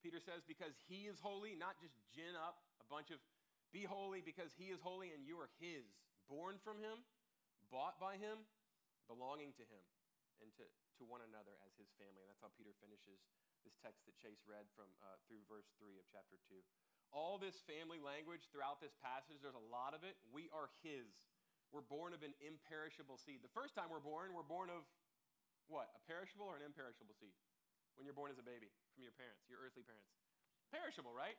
Peter 0.05 0.21
says, 0.21 0.45
because 0.45 0.77
he 0.85 1.09
is 1.09 1.17
holy, 1.17 1.57
not 1.57 1.81
just 1.81 1.97
gin 2.13 2.37
up 2.37 2.61
a 2.77 2.85
bunch 2.85 3.09
of, 3.09 3.17
be 3.75 3.83
holy 3.83 4.23
because 4.23 4.55
he 4.55 4.71
is 4.71 4.79
holy 4.79 5.11
and 5.11 5.27
you 5.27 5.35
are 5.35 5.51
his, 5.59 5.83
born 6.31 6.55
from 6.63 6.79
him, 6.79 7.03
bought 7.67 7.99
by 7.99 8.15
him, 8.15 8.47
belonging 9.11 9.51
to 9.59 9.67
him, 9.67 9.83
and 10.39 10.47
to, 10.55 10.63
to 10.95 11.03
one 11.03 11.19
another 11.19 11.59
as 11.67 11.75
his 11.75 11.91
family. 11.99 12.23
And 12.23 12.31
that's 12.31 12.39
how 12.39 12.55
Peter 12.55 12.71
finishes 12.79 13.19
this 13.67 13.75
text 13.83 14.07
that 14.07 14.15
Chase 14.15 14.47
read 14.47 14.63
from 14.79 14.87
uh, 15.03 15.19
through 15.27 15.43
verse 15.51 15.67
3 15.75 15.99
of 15.99 16.07
chapter 16.07 16.39
2. 16.47 16.55
All 17.11 17.35
this 17.35 17.59
family 17.67 17.99
language 17.99 18.47
throughout 18.47 18.79
this 18.79 18.95
passage, 19.03 19.43
there's 19.43 19.59
a 19.59 19.67
lot 19.67 19.91
of 19.91 20.07
it. 20.07 20.15
We 20.31 20.47
are 20.55 20.71
his. 20.79 21.11
We're 21.75 21.85
born 21.85 22.15
of 22.15 22.23
an 22.23 22.31
imperishable 22.39 23.19
seed. 23.19 23.43
The 23.43 23.51
first 23.51 23.75
time 23.75 23.91
we're 23.91 24.03
born, 24.03 24.31
we're 24.31 24.47
born 24.47 24.71
of 24.71 24.87
what? 25.67 25.91
A 25.97 26.01
perishable 26.07 26.47
or 26.47 26.55
an 26.55 26.63
imperishable 26.63 27.17
seed? 27.19 27.35
When 27.99 28.07
you're 28.07 28.15
born 28.15 28.31
as 28.31 28.39
a 28.39 28.45
baby 28.45 28.71
from 28.95 29.03
your 29.03 29.15
parents, 29.15 29.43
your 29.51 29.59
earthly 29.65 29.83
parents? 29.83 30.07
Perishable, 30.71 31.11
right? 31.11 31.35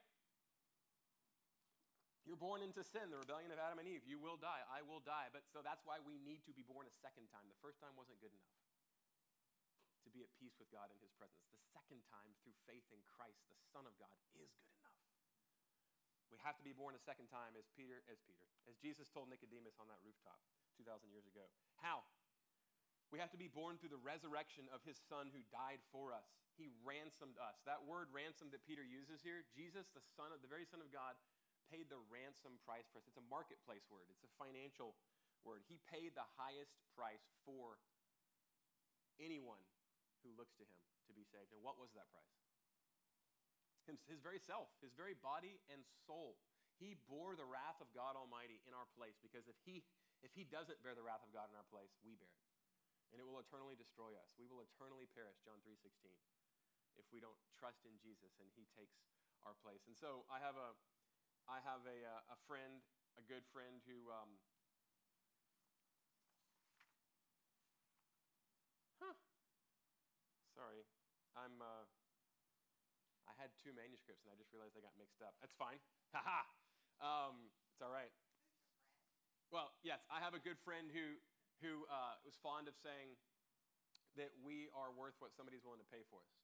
You're 2.26 2.42
born 2.42 2.58
into 2.58 2.82
sin, 2.82 3.14
the 3.14 3.22
rebellion 3.22 3.54
of 3.54 3.62
Adam 3.62 3.78
and 3.78 3.86
Eve. 3.86 4.02
You 4.02 4.18
will 4.18 4.34
die. 4.34 4.58
I 4.66 4.82
will 4.82 4.98
die. 4.98 5.30
But 5.30 5.46
so 5.46 5.62
that's 5.62 5.86
why 5.86 6.02
we 6.02 6.18
need 6.18 6.42
to 6.50 6.52
be 6.52 6.66
born 6.66 6.90
a 6.90 6.94
second 6.98 7.30
time. 7.30 7.46
The 7.46 7.62
first 7.62 7.78
time 7.78 7.94
wasn't 7.94 8.18
good 8.18 8.34
enough 8.34 8.58
to 10.02 10.10
be 10.10 10.26
at 10.26 10.30
peace 10.34 10.58
with 10.58 10.66
God 10.74 10.90
in 10.90 10.98
his 10.98 11.14
presence. 11.14 11.46
The 11.54 11.62
second 11.70 12.02
time 12.10 12.34
through 12.42 12.58
faith 12.66 12.86
in 12.90 12.98
Christ, 13.06 13.46
the 13.46 13.58
Son 13.70 13.86
of 13.86 13.94
God, 14.02 14.10
is 14.34 14.50
good 14.58 14.74
enough. 14.74 14.98
We 16.34 16.42
have 16.42 16.58
to 16.58 16.66
be 16.66 16.74
born 16.74 16.98
a 16.98 17.02
second 17.06 17.30
time 17.30 17.54
as 17.54 17.70
Peter 17.78 18.02
as 18.10 18.18
Peter, 18.26 18.46
as 18.66 18.74
Jesus 18.82 19.06
told 19.06 19.30
Nicodemus 19.30 19.78
on 19.78 19.86
that 19.86 20.02
rooftop 20.02 20.42
2000 20.82 21.06
years 21.14 21.30
ago. 21.30 21.46
How? 21.78 22.02
We 23.14 23.22
have 23.22 23.30
to 23.30 23.38
be 23.38 23.46
born 23.46 23.78
through 23.78 23.94
the 23.94 24.02
resurrection 24.02 24.66
of 24.74 24.82
his 24.82 24.98
son 25.06 25.30
who 25.30 25.46
died 25.54 25.78
for 25.94 26.10
us. 26.10 26.26
He 26.58 26.74
ransomed 26.82 27.38
us. 27.38 27.62
That 27.62 27.86
word 27.86 28.10
ransom 28.10 28.50
that 28.50 28.66
Peter 28.66 28.82
uses 28.82 29.22
here, 29.22 29.46
Jesus, 29.54 29.86
the 29.94 30.02
son 30.18 30.34
of 30.34 30.42
the 30.42 30.50
very 30.50 30.66
son 30.66 30.82
of 30.82 30.90
God, 30.90 31.14
paid 31.68 31.90
the 31.90 32.00
ransom 32.10 32.58
price 32.62 32.86
for 32.90 33.02
us. 33.02 33.06
It's 33.08 33.20
a 33.20 33.28
marketplace 33.30 33.84
word. 33.90 34.08
It's 34.12 34.24
a 34.24 34.32
financial 34.38 34.94
word. 35.42 35.62
He 35.66 35.78
paid 35.86 36.14
the 36.14 36.26
highest 36.38 36.74
price 36.94 37.22
for 37.46 37.78
anyone 39.18 39.62
who 40.22 40.34
looks 40.34 40.54
to 40.58 40.64
him 40.66 40.80
to 41.06 41.12
be 41.14 41.22
saved. 41.26 41.54
And 41.54 41.62
what 41.62 41.78
was 41.78 41.94
that 41.94 42.10
price? 42.10 42.34
His, 43.86 44.02
his 44.10 44.18
very 44.18 44.42
self, 44.42 44.66
his 44.82 44.90
very 44.98 45.14
body 45.14 45.62
and 45.70 45.86
soul. 46.06 46.38
He 46.76 46.98
bore 47.06 47.38
the 47.38 47.46
wrath 47.46 47.78
of 47.78 47.88
God 47.94 48.18
Almighty 48.18 48.60
in 48.66 48.74
our 48.74 48.88
place 48.98 49.16
because 49.22 49.46
if 49.46 49.56
he 49.64 49.86
if 50.24 50.32
he 50.32 50.48
doesn't 50.48 50.80
bear 50.80 50.96
the 50.96 51.04
wrath 51.04 51.22
of 51.22 51.30
God 51.30 51.52
in 51.52 51.56
our 51.56 51.68
place, 51.70 51.92
we 52.02 52.16
bear 52.18 52.28
it. 52.28 52.48
And 53.14 53.22
it 53.22 53.26
will 53.28 53.38
eternally 53.38 53.78
destroy 53.78 54.10
us. 54.16 54.32
We 54.34 54.48
will 54.50 54.64
eternally 54.64 55.06
perish, 55.14 55.38
John 55.46 55.62
3:16 55.62 55.86
if 56.98 57.06
we 57.12 57.20
don't 57.20 57.36
trust 57.56 57.84
in 57.84 57.94
Jesus 58.00 58.40
and 58.40 58.48
he 58.56 58.64
takes 58.72 58.96
our 59.44 59.54
place. 59.60 59.84
And 59.86 59.96
so 59.96 60.24
I 60.32 60.40
have 60.40 60.56
a, 60.56 60.74
I 61.46 61.62
have 61.62 61.82
a, 61.86 61.98
uh, 62.02 62.34
a 62.34 62.38
friend, 62.50 62.82
a 63.14 63.22
good 63.22 63.46
friend 63.54 63.78
who, 63.86 64.10
um, 64.10 64.30
huh, 68.98 69.14
sorry, 70.54 70.82
I'm, 71.38 71.62
uh, 71.62 71.86
I 73.30 73.32
had 73.38 73.54
two 73.62 73.70
manuscripts 73.74 74.26
and 74.26 74.34
I 74.34 74.36
just 74.38 74.50
realized 74.50 74.74
they 74.74 74.82
got 74.82 74.98
mixed 74.98 75.22
up. 75.22 75.38
That's 75.38 75.54
fine. 75.54 75.78
Haha. 76.14 76.42
um, 76.98 77.50
it's 77.74 77.82
all 77.82 77.94
right. 77.94 78.10
Well, 79.54 79.70
yes, 79.86 80.02
I 80.10 80.18
have 80.18 80.34
a 80.34 80.42
good 80.42 80.58
friend 80.66 80.90
who, 80.90 81.14
who 81.62 81.86
uh, 81.86 82.18
was 82.26 82.34
fond 82.42 82.66
of 82.66 82.74
saying 82.82 83.14
that 84.18 84.34
we 84.42 84.66
are 84.74 84.90
worth 84.90 85.14
what 85.22 85.30
somebody's 85.36 85.62
willing 85.62 85.78
to 85.78 85.90
pay 85.92 86.02
for 86.10 86.18
us. 86.26 86.34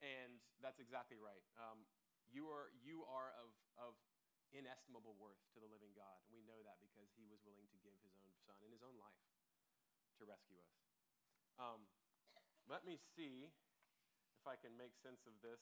And 0.00 0.40
that's 0.64 0.80
exactly 0.80 1.18
right. 1.20 1.42
Um, 1.60 1.84
you 2.32 2.48
are, 2.48 2.72
you 2.80 3.04
are 3.06 3.30
of, 3.38 3.52
of 3.76 3.92
inestimable 4.56 5.16
worth 5.20 5.40
to 5.52 5.60
the 5.60 5.68
living 5.68 5.92
God. 5.92 6.20
We 6.32 6.44
know 6.44 6.60
that 6.64 6.80
because 6.80 7.12
he 7.16 7.28
was 7.28 7.40
willing 7.44 7.68
to 7.72 7.78
give 7.80 7.96
his 8.04 8.16
own 8.24 8.32
son 8.44 8.56
in 8.64 8.72
his 8.72 8.84
own 8.84 8.96
life 8.96 9.22
to 10.20 10.28
rescue 10.28 10.56
us. 10.60 10.72
Um, 11.60 11.84
let 12.68 12.84
me 12.88 12.96
see 12.96 13.52
if 14.40 14.44
I 14.48 14.56
can 14.56 14.72
make 14.76 14.96
sense 14.96 15.28
of 15.28 15.36
this 15.44 15.60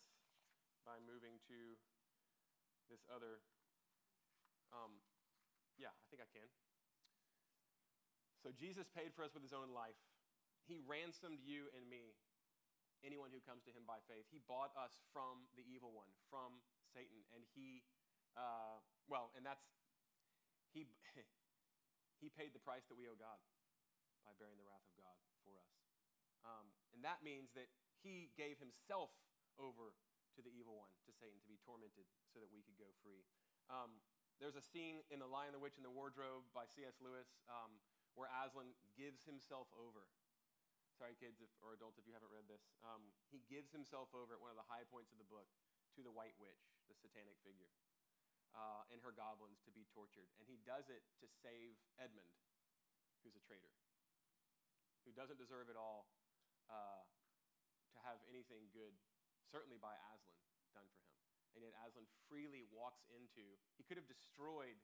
by 0.86 1.02
moving 1.02 1.42
to 1.50 1.58
this 2.88 3.02
other. 3.10 3.42
Um, 4.70 5.02
yeah, 5.78 5.90
I 5.90 6.06
think 6.10 6.22
I 6.22 6.30
can. 6.30 6.46
So 8.40 8.48
Jesus 8.54 8.88
paid 8.90 9.12
for 9.12 9.26
us 9.26 9.36
with 9.36 9.44
his 9.44 9.52
own 9.52 9.74
life. 9.74 9.98
He 10.64 10.80
ransomed 10.86 11.42
you 11.44 11.68
and 11.76 11.84
me 11.90 12.16
anyone 13.04 13.32
who 13.32 13.40
comes 13.42 13.64
to 13.66 13.72
him 13.72 13.84
by 13.88 14.00
faith. 14.06 14.28
He 14.28 14.40
bought 14.44 14.72
us 14.76 14.92
from 15.10 15.48
the 15.56 15.64
evil 15.64 15.92
one, 15.92 16.10
from 16.28 16.60
Satan, 16.92 17.24
and 17.32 17.42
he, 17.56 17.84
uh, 18.36 18.80
well, 19.08 19.32
and 19.36 19.44
that's, 19.44 19.64
he, 20.72 20.86
he 22.22 22.28
paid 22.32 22.52
the 22.52 22.62
price 22.62 22.84
that 22.88 22.98
we 22.98 23.08
owe 23.08 23.18
God 23.18 23.40
by 24.24 24.36
bearing 24.36 24.60
the 24.60 24.66
wrath 24.68 24.84
of 24.84 24.94
God 25.00 25.16
for 25.42 25.56
us. 25.56 25.72
Um, 26.44 26.72
and 26.96 27.00
that 27.04 27.20
means 27.20 27.52
that 27.56 27.68
he 28.00 28.32
gave 28.36 28.56
himself 28.60 29.12
over 29.60 29.92
to 30.36 30.40
the 30.40 30.52
evil 30.52 30.78
one, 30.78 30.92
to 31.04 31.12
Satan, 31.12 31.36
to 31.42 31.50
be 31.50 31.60
tormented 31.60 32.08
so 32.32 32.40
that 32.40 32.48
we 32.48 32.64
could 32.64 32.78
go 32.80 32.88
free. 33.04 33.24
Um, 33.68 34.00
there's 34.40 34.56
a 34.56 34.64
scene 34.64 35.04
in 35.12 35.20
The 35.20 35.28
Lion, 35.28 35.52
the 35.52 35.60
Witch, 35.60 35.76
and 35.76 35.84
the 35.84 35.92
Wardrobe 35.92 36.48
by 36.56 36.64
C.S. 36.64 36.96
Lewis 37.04 37.28
um, 37.52 37.76
where 38.16 38.30
Aslan 38.42 38.72
gives 38.96 39.22
himself 39.22 39.70
over 39.76 40.08
sorry 41.00 41.16
kids 41.16 41.40
if, 41.40 41.48
or 41.64 41.72
adults 41.72 41.96
if 41.96 42.04
you 42.04 42.12
haven't 42.12 42.28
read 42.28 42.44
this. 42.44 42.60
Um, 42.84 43.00
he 43.32 43.40
gives 43.48 43.72
himself 43.72 44.12
over 44.12 44.36
at 44.36 44.40
one 44.44 44.52
of 44.52 44.60
the 44.60 44.68
high 44.68 44.84
points 44.84 45.08
of 45.08 45.16
the 45.16 45.24
book 45.32 45.48
to 45.96 46.04
the 46.04 46.12
white 46.12 46.36
witch 46.36 46.60
the 46.92 46.96
satanic 47.00 47.40
figure 47.40 47.72
uh, 48.52 48.84
and 48.92 49.00
her 49.00 49.16
goblins 49.16 49.64
to 49.64 49.72
be 49.72 49.88
tortured. 49.96 50.28
And 50.36 50.44
he 50.44 50.60
does 50.68 50.92
it 50.92 51.00
to 51.24 51.26
save 51.40 51.80
edmund 51.96 52.28
who's 53.24 53.32
a 53.32 53.40
traitor 53.48 53.72
who 55.08 55.16
doesn't 55.16 55.40
deserve 55.40 55.72
it 55.72 55.80
all 55.80 56.12
uh, 56.68 57.00
to 57.96 57.98
have 58.04 58.20
anything 58.28 58.68
good 58.76 58.92
certainly 59.48 59.80
by 59.80 59.96
aslan 60.12 60.36
done 60.76 60.84
for 60.92 61.00
him. 61.08 61.16
And 61.56 61.64
yet 61.64 61.72
aslan 61.80 62.04
freely 62.28 62.68
walks 62.68 63.08
into 63.08 63.56
he 63.80 63.88
could 63.88 63.96
have 63.96 64.06
destroyed 64.06 64.76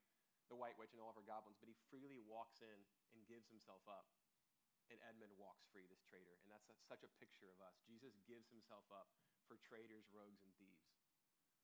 the 0.48 0.57
white 0.57 0.81
witch 0.81 0.96
and 0.96 1.05
all 1.05 1.12
of 1.12 1.18
her 1.20 1.29
goblins 1.29 1.61
but 1.61 1.68
he 1.68 1.76
freely 1.92 2.16
walks 2.24 2.64
in 2.64 2.79
and 3.12 3.20
gives 3.29 3.52
himself 3.52 3.85
up 3.85 4.09
and 4.90 4.99
Edmund 5.03 5.35
walks 5.37 5.66
free, 5.75 5.87
this 5.90 6.03
traitor. 6.07 6.38
And 6.44 6.49
that's 6.51 6.68
such 6.87 7.03
a 7.03 7.11
picture 7.18 7.51
of 7.51 7.59
us. 7.62 7.75
Jesus 7.87 8.14
gives 8.27 8.49
himself 8.51 8.87
up 8.92 9.11
for 9.46 9.59
traitors, 9.62 10.07
rogues, 10.11 10.42
and 10.42 10.51
thieves 10.59 10.87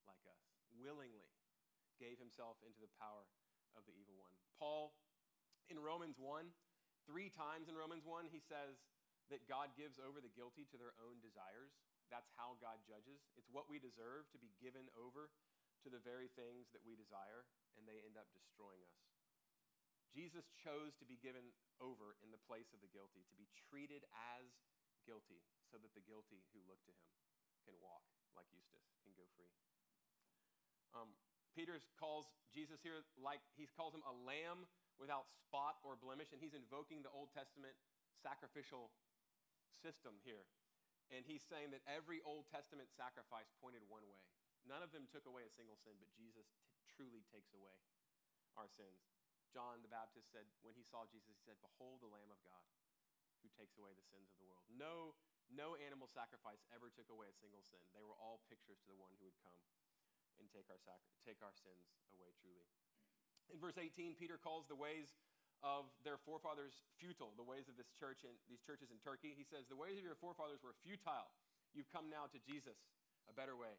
like 0.06 0.22
us, 0.26 0.42
willingly 0.74 1.30
gave 2.02 2.18
himself 2.18 2.58
into 2.66 2.82
the 2.82 2.90
power 2.98 3.22
of 3.78 3.86
the 3.86 3.94
evil 3.94 4.18
one. 4.18 4.34
Paul, 4.58 4.94
in 5.70 5.78
Romans 5.78 6.18
1, 6.18 6.50
three 7.06 7.30
times 7.30 7.70
in 7.70 7.78
Romans 7.78 8.02
1, 8.02 8.26
he 8.30 8.42
says 8.42 8.82
that 9.30 9.46
God 9.46 9.70
gives 9.78 10.02
over 10.02 10.18
the 10.18 10.32
guilty 10.34 10.66
to 10.74 10.76
their 10.76 10.94
own 10.98 11.22
desires. 11.22 11.78
That's 12.10 12.28
how 12.34 12.58
God 12.58 12.82
judges. 12.84 13.22
It's 13.38 13.48
what 13.48 13.70
we 13.70 13.78
deserve 13.78 14.28
to 14.34 14.38
be 14.42 14.52
given 14.58 14.90
over 14.98 15.30
to 15.82 15.88
the 15.90 16.02
very 16.02 16.30
things 16.34 16.70
that 16.74 16.82
we 16.82 16.98
desire, 16.98 17.46
and 17.78 17.86
they 17.86 18.02
end 18.02 18.18
up 18.18 18.28
destroying 18.34 18.82
us. 18.86 19.11
Jesus 20.12 20.44
chose 20.60 20.92
to 21.00 21.08
be 21.08 21.16
given 21.18 21.56
over 21.80 22.20
in 22.20 22.28
the 22.28 22.40
place 22.44 22.68
of 22.76 22.84
the 22.84 22.92
guilty, 22.92 23.24
to 23.32 23.36
be 23.36 23.48
treated 23.68 24.04
as 24.36 24.44
guilty, 25.08 25.40
so 25.72 25.80
that 25.80 25.96
the 25.96 26.04
guilty 26.04 26.44
who 26.52 26.60
look 26.68 26.78
to 26.84 26.92
him 26.92 27.08
can 27.64 27.74
walk 27.80 28.04
like 28.36 28.48
Eustace, 28.52 28.84
can 29.04 29.12
go 29.16 29.24
free. 29.36 29.48
Um, 30.92 31.16
Peter 31.56 31.80
calls 31.96 32.28
Jesus 32.52 32.80
here 32.80 33.04
like 33.20 33.40
he 33.56 33.68
calls 33.76 33.92
him 33.92 34.04
a 34.08 34.14
lamb 34.24 34.68
without 35.00 35.28
spot 35.28 35.80
or 35.84 35.96
blemish, 35.96 36.32
and 36.32 36.40
he's 36.40 36.56
invoking 36.56 37.00
the 37.00 37.12
Old 37.12 37.32
Testament 37.32 37.76
sacrificial 38.20 38.92
system 39.80 40.16
here. 40.24 40.48
And 41.12 41.28
he's 41.28 41.44
saying 41.44 41.76
that 41.76 41.84
every 41.84 42.24
Old 42.24 42.48
Testament 42.48 42.88
sacrifice 42.88 43.52
pointed 43.60 43.84
one 43.84 44.04
way. 44.08 44.20
None 44.64 44.80
of 44.80 44.94
them 44.96 45.04
took 45.12 45.28
away 45.28 45.44
a 45.44 45.52
single 45.52 45.76
sin, 45.76 45.92
but 46.00 46.08
Jesus 46.16 46.48
t- 46.56 46.72
truly 46.88 47.20
takes 47.28 47.52
away 47.52 47.76
our 48.56 48.70
sins. 48.70 49.11
John 49.52 49.84
the 49.84 49.92
Baptist 49.92 50.32
said, 50.32 50.48
when 50.64 50.72
he 50.72 50.82
saw 50.88 51.04
Jesus, 51.06 51.28
he 51.36 51.44
said, 51.44 51.60
Behold 51.60 52.00
the 52.00 52.08
Lamb 52.08 52.32
of 52.32 52.40
God 52.42 52.64
who 53.44 53.50
takes 53.54 53.76
away 53.76 53.92
the 53.92 54.06
sins 54.06 54.30
of 54.32 54.38
the 54.38 54.48
world. 54.48 54.64
No, 54.72 55.12
no 55.52 55.74
animal 55.82 56.08
sacrifice 56.08 56.62
ever 56.72 56.88
took 56.88 57.10
away 57.10 57.28
a 57.28 57.36
single 57.36 57.60
sin. 57.60 57.82
They 57.92 58.06
were 58.06 58.16
all 58.16 58.40
pictures 58.46 58.80
to 58.86 58.88
the 58.94 58.98
one 58.98 59.12
who 59.18 59.28
would 59.28 59.38
come 59.42 59.58
and 60.40 60.48
take 60.48 60.70
our, 60.72 60.80
sacri- 60.80 61.18
take 61.26 61.42
our 61.44 61.52
sins 61.52 61.92
away 62.16 62.32
truly. 62.40 62.64
In 63.50 63.58
verse 63.60 63.76
18, 63.76 64.16
Peter 64.16 64.40
calls 64.40 64.64
the 64.70 64.78
ways 64.78 65.12
of 65.62 65.86
their 66.02 66.18
forefathers 66.22 66.74
futile, 66.98 67.34
the 67.38 67.46
ways 67.46 67.68
of 67.70 67.78
this 67.78 67.90
church 67.94 68.26
and 68.26 68.34
these 68.50 68.62
churches 68.62 68.90
in 68.90 68.98
Turkey. 69.02 69.34
He 69.34 69.46
says, 69.46 69.68
The 69.68 69.78
ways 69.78 69.98
of 69.98 70.02
your 70.06 70.18
forefathers 70.18 70.62
were 70.62 70.74
futile. 70.82 71.30
You've 71.74 71.90
come 71.92 72.10
now 72.10 72.26
to 72.30 72.38
Jesus, 72.42 72.78
a 73.30 73.34
better 73.34 73.54
way. 73.54 73.74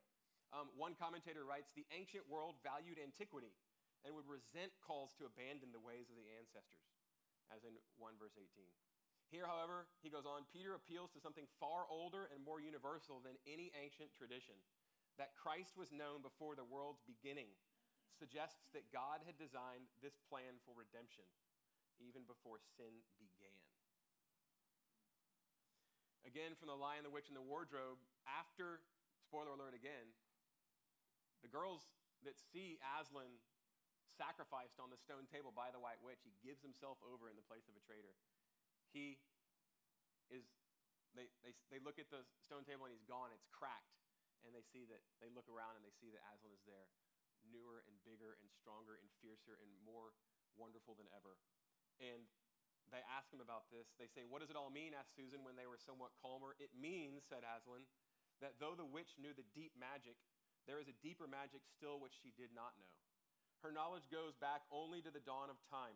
Um, 0.54 0.70
one 0.78 0.94
commentator 0.96 1.44
writes, 1.44 1.74
The 1.74 1.88
ancient 1.92 2.30
world 2.30 2.62
valued 2.62 3.02
antiquity 3.02 3.52
and 4.04 4.12
would 4.12 4.28
resent 4.28 4.76
calls 4.84 5.16
to 5.16 5.28
abandon 5.28 5.72
the 5.72 5.82
ways 5.84 6.12
of 6.12 6.20
the 6.20 6.30
ancestors, 6.36 6.88
as 7.52 7.64
in 7.64 7.76
1 7.98 8.20
verse 8.20 8.36
18. 8.36 8.48
Here, 9.32 9.50
however, 9.50 9.90
he 10.06 10.14
goes 10.14 10.30
on, 10.30 10.46
Peter 10.54 10.78
appeals 10.78 11.10
to 11.18 11.24
something 11.24 11.50
far 11.58 11.90
older 11.90 12.30
and 12.30 12.44
more 12.44 12.62
universal 12.62 13.18
than 13.24 13.40
any 13.50 13.74
ancient 13.74 14.14
tradition. 14.14 14.54
That 15.18 15.34
Christ 15.34 15.74
was 15.74 15.90
known 15.90 16.22
before 16.22 16.54
the 16.54 16.68
world's 16.68 17.02
beginning 17.02 17.50
suggests 18.14 18.70
that 18.78 18.94
God 18.94 19.26
had 19.26 19.38
designed 19.42 19.90
this 20.06 20.18
plan 20.30 20.62
for 20.62 20.78
redemption 20.78 21.26
even 22.02 22.26
before 22.26 22.62
sin 22.78 22.94
began. 23.18 23.58
Again, 26.24 26.56
from 26.56 26.72
The 26.72 26.80
Lion, 26.80 27.04
the 27.04 27.14
Witch, 27.14 27.28
and 27.28 27.38
the 27.38 27.44
Wardrobe, 27.44 28.00
after, 28.26 28.80
spoiler 29.20 29.54
alert 29.54 29.76
again, 29.76 30.14
the 31.44 31.52
girls 31.52 31.84
that 32.24 32.40
see 32.40 32.80
Aslan 32.96 33.28
sacrificed 34.16 34.78
on 34.78 34.94
the 34.94 35.00
stone 35.00 35.26
table 35.30 35.50
by 35.50 35.74
the 35.74 35.82
White 35.82 36.02
Witch, 36.02 36.22
he 36.22 36.34
gives 36.46 36.62
himself 36.62 37.02
over 37.04 37.28
in 37.30 37.36
the 37.38 37.46
place 37.46 37.66
of 37.66 37.76
a 37.78 37.84
traitor. 37.84 38.14
He 38.94 39.18
is, 40.30 40.46
they, 41.18 41.30
they, 41.42 41.54
they 41.74 41.82
look 41.82 41.98
at 41.98 42.10
the 42.14 42.26
stone 42.42 42.66
table 42.66 42.86
and 42.86 42.94
he's 42.94 43.06
gone, 43.06 43.34
it's 43.34 43.50
cracked. 43.50 43.98
And 44.44 44.52
they 44.52 44.66
see 44.76 44.84
that, 44.92 45.00
they 45.24 45.32
look 45.32 45.48
around 45.48 45.80
and 45.80 45.84
they 45.88 45.96
see 45.96 46.12
that 46.12 46.20
Aslan 46.36 46.52
is 46.52 46.64
there, 46.68 46.92
newer 47.48 47.84
and 47.88 47.96
bigger 48.04 48.36
and 48.44 48.52
stronger 48.52 49.00
and 49.00 49.08
fiercer 49.24 49.56
and 49.64 49.72
more 49.88 50.12
wonderful 50.60 51.00
than 51.00 51.08
ever. 51.16 51.40
And 52.04 52.28
they 52.92 53.00
ask 53.08 53.32
him 53.32 53.40
about 53.40 53.72
this. 53.72 53.88
They 53.96 54.12
say, 54.12 54.28
What 54.28 54.44
does 54.44 54.52
it 54.52 54.60
all 54.60 54.68
mean? 54.68 54.92
asked 54.92 55.16
Susan 55.16 55.48
when 55.48 55.56
they 55.56 55.66
were 55.66 55.80
somewhat 55.80 56.12
calmer. 56.20 56.60
It 56.60 56.76
means, 56.76 57.24
said 57.24 57.48
Aslan, 57.48 57.88
that 58.44 58.60
though 58.60 58.76
the 58.76 58.88
witch 58.88 59.16
knew 59.16 59.32
the 59.32 59.48
deep 59.56 59.72
magic, 59.80 60.20
there 60.68 60.80
is 60.80 60.92
a 60.92 60.96
deeper 61.00 61.28
magic 61.28 61.64
still 61.72 62.04
which 62.04 62.16
she 62.20 62.36
did 62.36 62.52
not 62.52 62.76
know. 62.80 63.03
Her 63.64 63.72
knowledge 63.72 64.12
goes 64.12 64.36
back 64.36 64.68
only 64.76 65.00
to 65.08 65.12
the 65.12 65.24
dawn 65.24 65.48
of 65.48 65.56
time. 65.72 65.96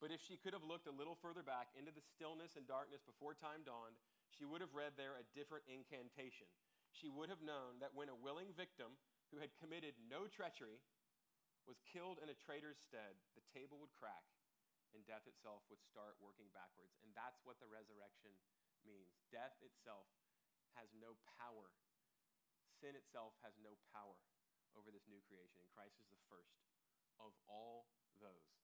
But 0.00 0.10
if 0.10 0.24
she 0.24 0.40
could 0.40 0.56
have 0.56 0.64
looked 0.64 0.88
a 0.88 0.96
little 0.96 1.14
further 1.20 1.44
back 1.44 1.68
into 1.76 1.92
the 1.92 2.00
stillness 2.00 2.56
and 2.56 2.64
darkness 2.64 3.04
before 3.04 3.36
time 3.36 3.68
dawned, 3.68 4.00
she 4.32 4.48
would 4.48 4.64
have 4.64 4.72
read 4.72 4.96
there 4.96 5.20
a 5.20 5.28
different 5.36 5.68
incantation. 5.68 6.48
She 6.90 7.12
would 7.12 7.28
have 7.28 7.44
known 7.44 7.78
that 7.84 7.92
when 7.92 8.08
a 8.08 8.16
willing 8.16 8.48
victim 8.56 8.96
who 9.28 9.44
had 9.44 9.52
committed 9.60 9.92
no 10.08 10.24
treachery 10.24 10.80
was 11.68 11.84
killed 11.84 12.16
in 12.24 12.32
a 12.32 12.42
traitor's 12.48 12.80
stead, 12.80 13.14
the 13.36 13.44
table 13.52 13.76
would 13.84 13.92
crack 14.00 14.24
and 14.96 15.04
death 15.04 15.28
itself 15.28 15.62
would 15.68 15.84
start 15.84 16.16
working 16.18 16.48
backwards. 16.56 16.96
And 17.04 17.12
that's 17.12 17.44
what 17.44 17.60
the 17.60 17.68
resurrection 17.68 18.32
means. 18.88 19.12
Death 19.28 19.54
itself 19.60 20.08
has 20.80 20.88
no 20.96 21.12
power, 21.36 21.68
sin 22.80 22.96
itself 22.96 23.36
has 23.44 23.52
no 23.60 23.76
power 23.92 24.31
over 24.76 24.90
this 24.90 25.06
new 25.08 25.20
creation. 25.28 25.60
And 25.60 25.68
Christ 25.72 25.98
is 26.00 26.08
the 26.08 26.20
first 26.28 26.52
of 27.20 27.32
all 27.46 27.90
those 28.18 28.62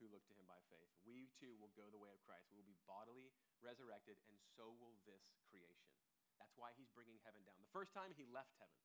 who 0.00 0.08
look 0.08 0.24
to 0.32 0.36
him 0.36 0.48
by 0.48 0.56
faith. 0.72 0.88
We 1.04 1.28
too 1.36 1.52
will 1.60 1.72
go 1.76 1.92
the 1.92 2.00
way 2.00 2.08
of 2.08 2.20
Christ. 2.24 2.48
We 2.48 2.56
will 2.56 2.68
be 2.68 2.80
bodily 2.88 3.28
resurrected, 3.60 4.16
and 4.24 4.36
so 4.56 4.72
will 4.80 4.96
this 5.04 5.20
creation. 5.52 5.92
That's 6.40 6.56
why 6.56 6.72
he's 6.72 6.88
bringing 6.96 7.20
heaven 7.20 7.44
down. 7.44 7.60
The 7.60 7.76
first 7.76 7.92
time 7.92 8.16
he 8.16 8.24
left 8.24 8.56
heaven. 8.56 8.80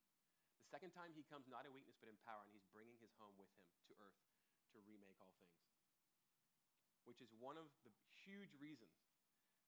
The 0.67 0.75
second 0.75 0.91
time 0.91 1.15
he 1.15 1.23
comes 1.31 1.47
not 1.47 1.63
in 1.63 1.71
weakness 1.71 1.95
but 2.01 2.11
in 2.11 2.19
power, 2.27 2.43
and 2.43 2.51
he's 2.51 2.67
bringing 2.75 2.99
his 2.99 3.15
home 3.15 3.37
with 3.39 3.47
him 3.55 3.63
to 3.87 3.93
earth 4.03 4.19
to 4.75 4.83
remake 4.83 5.15
all 5.23 5.31
things. 5.39 5.55
Which 7.07 7.21
is 7.23 7.31
one 7.37 7.55
of 7.55 7.69
the 7.85 7.93
huge 8.25 8.51
reasons 8.59 9.04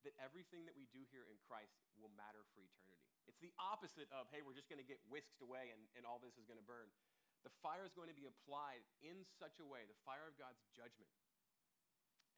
that 0.07 0.15
everything 0.23 0.63
that 0.63 0.79
we 0.79 0.87
do 0.95 1.03
here 1.11 1.27
in 1.27 1.35
Christ 1.43 1.75
will 1.99 2.11
matter 2.15 2.47
for 2.55 2.63
eternity. 2.63 3.03
It's 3.27 3.43
the 3.43 3.51
opposite 3.59 4.07
of, 4.15 4.31
hey, 4.31 4.39
we're 4.39 4.55
just 4.55 4.71
going 4.71 4.79
to 4.79 4.87
get 4.87 5.03
whisked 5.11 5.43
away 5.43 5.75
and, 5.75 5.83
and 5.99 6.07
all 6.07 6.23
this 6.23 6.39
is 6.39 6.47
going 6.47 6.57
to 6.57 6.63
burn. 6.63 6.87
The 7.43 7.51
fire 7.59 7.83
is 7.83 7.91
going 7.91 8.07
to 8.07 8.15
be 8.15 8.23
applied 8.23 8.87
in 9.03 9.27
such 9.35 9.59
a 9.59 9.67
way, 9.67 9.83
the 9.83 9.99
fire 10.07 10.31
of 10.31 10.39
God's 10.39 10.63
judgment 10.71 11.11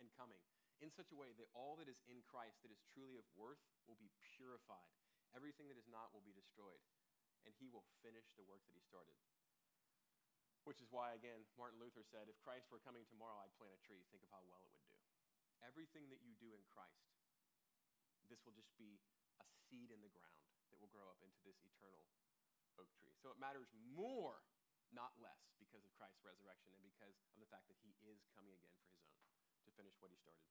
and 0.02 0.10
coming, 0.18 0.42
in 0.82 0.90
such 0.90 1.14
a 1.14 1.18
way 1.20 1.30
that 1.38 1.52
all 1.54 1.78
that 1.78 1.86
is 1.86 2.02
in 2.10 2.26
Christ 2.26 2.58
that 2.66 2.74
is 2.74 2.82
truly 2.90 3.22
of 3.22 3.28
worth 3.38 3.62
will 3.86 4.02
be 4.02 4.10
purified. 4.36 4.90
Everything 5.38 5.70
that 5.70 5.78
is 5.78 5.86
not 5.86 6.10
will 6.10 6.26
be 6.26 6.34
destroyed. 6.34 6.82
And 7.46 7.54
he 7.62 7.70
will 7.70 7.86
finish 8.02 8.26
the 8.36 8.46
work 8.50 8.66
that 8.66 8.76
he 8.76 8.84
started. 8.84 9.16
Which 10.68 10.82
is 10.84 10.92
why, 10.92 11.16
again, 11.16 11.46
Martin 11.56 11.80
Luther 11.80 12.04
said, 12.04 12.28
if 12.28 12.38
Christ 12.44 12.68
were 12.74 12.84
coming 12.84 13.06
tomorrow, 13.08 13.40
I'd 13.40 13.56
plant 13.56 13.78
a 13.78 13.82
tree. 13.86 14.04
Think 14.12 14.26
of 14.26 14.32
how 14.34 14.44
well 14.44 14.60
it 14.60 14.74
would 14.74 14.86
do. 14.90 14.98
Everything 15.64 16.08
that 16.12 16.24
you 16.24 16.36
do 16.40 16.52
in 16.52 16.64
Christ, 16.72 17.19
this 18.30 18.46
will 18.46 18.56
just 18.56 18.72
be 18.78 19.02
a 19.42 19.46
seed 19.68 19.90
in 19.90 20.00
the 20.06 20.14
ground 20.14 20.46
that 20.70 20.78
will 20.78 20.94
grow 20.94 21.10
up 21.10 21.20
into 21.26 21.42
this 21.42 21.58
eternal 21.66 22.06
oak 22.78 22.90
tree. 23.02 23.14
So 23.18 23.34
it 23.34 23.42
matters 23.42 23.74
more, 23.94 24.46
not 24.94 25.12
less, 25.18 25.50
because 25.58 25.84
of 25.84 25.92
Christ's 25.98 26.22
resurrection 26.24 26.72
and 26.78 26.82
because 26.86 27.18
of 27.36 27.42
the 27.42 27.50
fact 27.50 27.68
that 27.68 27.78
he 27.82 27.98
is 28.06 28.22
coming 28.38 28.54
again 28.54 28.78
for 28.80 28.94
his 28.94 29.04
own 29.10 29.20
to 29.66 29.70
finish 29.76 29.98
what 30.00 30.14
he 30.14 30.18
started. 30.22 30.46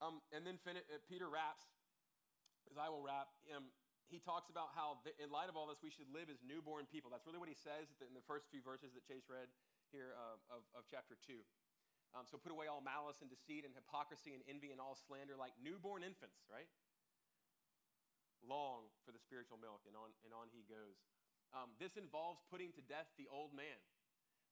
Um, 0.00 0.24
and 0.32 0.48
then 0.48 0.56
fin- 0.64 0.80
uh, 0.80 1.00
Peter 1.08 1.28
wraps, 1.28 1.68
as 2.72 2.80
I 2.80 2.88
will 2.88 3.04
wrap, 3.04 3.28
um, 3.52 3.68
he 4.08 4.18
talks 4.18 4.48
about 4.48 4.72
how, 4.74 4.98
in 5.20 5.28
light 5.30 5.52
of 5.52 5.54
all 5.54 5.68
this, 5.68 5.78
we 5.84 5.92
should 5.92 6.08
live 6.10 6.32
as 6.32 6.40
newborn 6.42 6.88
people. 6.88 7.12
That's 7.12 7.28
really 7.28 7.38
what 7.38 7.52
he 7.52 7.58
says 7.58 7.86
in 8.02 8.16
the 8.16 8.24
first 8.24 8.48
few 8.50 8.64
verses 8.64 8.90
that 8.96 9.06
Chase 9.06 9.28
read 9.30 9.46
here 9.94 10.16
uh, 10.18 10.40
of, 10.50 10.66
of 10.74 10.82
chapter 10.90 11.14
2. 11.28 11.38
Um, 12.10 12.26
so 12.26 12.42
put 12.42 12.50
away 12.50 12.66
all 12.66 12.82
malice 12.82 13.22
and 13.22 13.30
deceit 13.30 13.62
and 13.62 13.70
hypocrisy 13.70 14.34
and 14.34 14.42
envy 14.50 14.74
and 14.74 14.82
all 14.82 14.98
slander 14.98 15.38
like 15.38 15.54
newborn 15.62 16.02
infants, 16.02 16.42
right? 16.50 16.66
Long 18.42 18.90
for 19.06 19.14
the 19.14 19.22
spiritual 19.22 19.60
milk, 19.62 19.86
and 19.86 19.94
on, 19.94 20.10
and 20.26 20.34
on 20.34 20.50
he 20.50 20.66
goes. 20.66 20.98
Um, 21.54 21.70
this 21.78 21.94
involves 21.94 22.42
putting 22.50 22.74
to 22.74 22.82
death 22.82 23.10
the 23.14 23.30
old 23.30 23.54
man. 23.54 23.78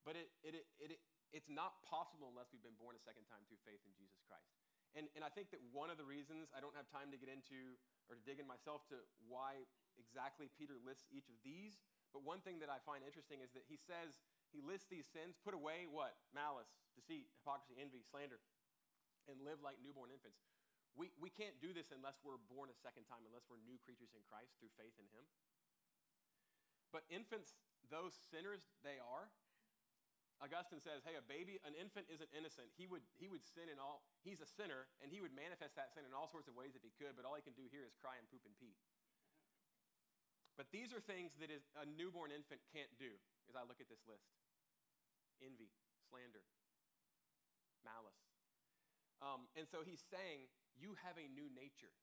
But 0.07 0.15
it, 0.15 0.31
it, 0.47 0.55
it, 0.55 0.67
it, 0.79 1.01
it's 1.35 1.51
not 1.51 1.83
possible 1.83 2.31
unless 2.31 2.55
we've 2.55 2.63
been 2.63 2.79
born 2.79 2.95
a 2.95 3.03
second 3.03 3.27
time 3.27 3.43
through 3.51 3.59
faith 3.67 3.83
in 3.83 3.93
Jesus 3.99 4.23
Christ. 4.23 4.55
And, 4.97 5.11
and 5.19 5.27
I 5.27 5.29
think 5.29 5.53
that 5.53 5.61
one 5.75 5.93
of 5.93 6.01
the 6.01 6.07
reasons, 6.07 6.49
I 6.55 6.63
don't 6.65 6.75
have 6.79 6.89
time 6.89 7.13
to 7.13 7.19
get 7.21 7.29
into 7.29 7.77
or 8.09 8.17
to 8.17 8.23
dig 8.25 8.41
in 8.41 8.49
myself 8.49 8.89
to 8.89 8.97
why 9.29 9.69
exactly 10.01 10.49
Peter 10.57 10.81
lists 10.81 11.11
each 11.13 11.29
of 11.29 11.37
these, 11.45 11.77
but 12.13 12.25
one 12.25 12.41
thing 12.41 12.57
that 12.65 12.73
I 12.73 12.81
find 12.89 13.05
interesting 13.05 13.45
is 13.45 13.53
that 13.53 13.69
he 13.69 13.77
says, 13.77 14.17
he 14.53 14.65
lists 14.65 14.89
these 14.89 15.07
sins, 15.09 15.37
put 15.41 15.53
away 15.53 15.85
what? 15.89 16.17
Malice, 16.33 16.71
deceit, 16.97 17.29
hypocrisy, 17.41 17.77
envy, 17.79 18.01
slander, 18.03 18.41
and 19.29 19.41
live 19.45 19.61
like 19.61 19.77
newborn 19.85 20.09
infants. 20.09 20.41
We, 20.97 21.13
we 21.21 21.31
can't 21.31 21.55
do 21.63 21.71
this 21.71 21.95
unless 21.95 22.19
we're 22.25 22.41
born 22.51 22.73
a 22.73 22.79
second 22.83 23.07
time, 23.07 23.23
unless 23.29 23.47
we're 23.47 23.63
new 23.63 23.79
creatures 23.85 24.11
in 24.17 24.25
Christ 24.27 24.57
through 24.59 24.73
faith 24.75 24.97
in 24.99 25.07
Him. 25.15 25.25
But 26.91 27.05
infants, 27.13 27.55
though 27.93 28.09
sinners 28.33 28.65
they 28.81 28.97
are, 28.99 29.29
Augustine 30.39 30.79
says, 30.79 31.03
hey, 31.03 31.19
a 31.19 31.25
baby, 31.27 31.59
an 31.67 31.75
infant 31.75 32.07
isn't 32.07 32.31
innocent. 32.31 32.71
He 32.79 32.87
would, 32.87 33.03
he 33.19 33.27
would 33.27 33.43
sin 33.43 33.67
in 33.67 33.83
all, 33.83 34.07
he's 34.23 34.39
a 34.39 34.47
sinner, 34.47 34.87
and 35.03 35.11
he 35.11 35.19
would 35.19 35.35
manifest 35.35 35.75
that 35.75 35.91
sin 35.91 36.07
in 36.07 36.15
all 36.15 36.31
sorts 36.31 36.47
of 36.47 36.55
ways 36.55 36.79
if 36.79 36.83
he 36.87 36.95
could, 36.95 37.19
but 37.19 37.27
all 37.27 37.35
he 37.35 37.43
can 37.43 37.59
do 37.59 37.67
here 37.75 37.83
is 37.83 37.99
cry 37.99 38.15
and 38.15 38.27
poop 38.31 38.47
and 38.47 38.55
pee. 38.55 38.79
But 40.69 40.77
these 40.77 40.93
are 40.93 41.01
things 41.01 41.33
that 41.41 41.49
is, 41.49 41.65
a 41.81 41.89
newborn 41.89 42.29
infant 42.29 42.61
can't 42.69 42.93
do, 43.01 43.09
as 43.49 43.57
I 43.57 43.65
look 43.65 43.81
at 43.81 43.89
this 43.89 44.05
list 44.05 44.29
envy, 45.41 45.73
slander, 46.11 46.45
malice. 47.87 48.21
Um, 49.25 49.47
and 49.55 49.65
so 49.71 49.87
he's 49.87 50.03
saying, 50.11 50.51
you 50.77 50.99
have 51.07 51.15
a 51.15 51.31
new 51.31 51.47
nature 51.57 51.95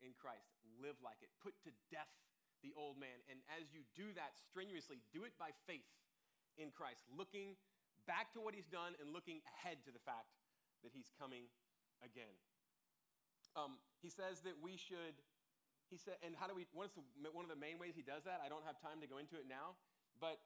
in 0.00 0.16
Christ. 0.16 0.48
Live 0.80 0.96
like 1.04 1.20
it. 1.20 1.28
Put 1.44 1.52
to 1.68 1.70
death 1.92 2.08
the 2.64 2.72
old 2.72 2.96
man. 2.96 3.20
And 3.28 3.40
as 3.52 3.68
you 3.72 3.84
do 3.92 4.12
that 4.16 4.36
strenuously, 4.36 5.04
do 5.12 5.28
it 5.28 5.36
by 5.36 5.52
faith 5.68 5.88
in 6.56 6.72
Christ, 6.72 7.04
looking 7.12 7.56
back 8.08 8.32
to 8.32 8.40
what 8.40 8.56
he's 8.56 8.68
done 8.68 8.96
and 9.00 9.12
looking 9.12 9.44
ahead 9.56 9.84
to 9.84 9.92
the 9.92 10.00
fact 10.02 10.32
that 10.80 10.92
he's 10.92 11.12
coming 11.20 11.48
again. 12.00 12.32
Um, 13.56 13.76
he 14.00 14.08
says 14.08 14.40
that 14.48 14.56
we 14.60 14.80
should, 14.80 15.20
he 15.90 15.98
said, 15.98 16.22
and 16.22 16.38
how 16.38 16.46
do 16.46 16.54
we, 16.54 16.70
one 16.70 16.86
of, 16.86 17.50
the, 17.50 17.58
main 17.58 17.76
ways 17.82 17.98
he 17.98 18.06
does 18.06 18.22
that, 18.22 18.38
I 18.38 18.48
don't 18.48 18.62
have 18.62 18.78
time 18.78 19.02
to 19.02 19.08
go 19.10 19.18
into 19.18 19.34
it 19.34 19.50
now, 19.50 19.74
but 20.22 20.38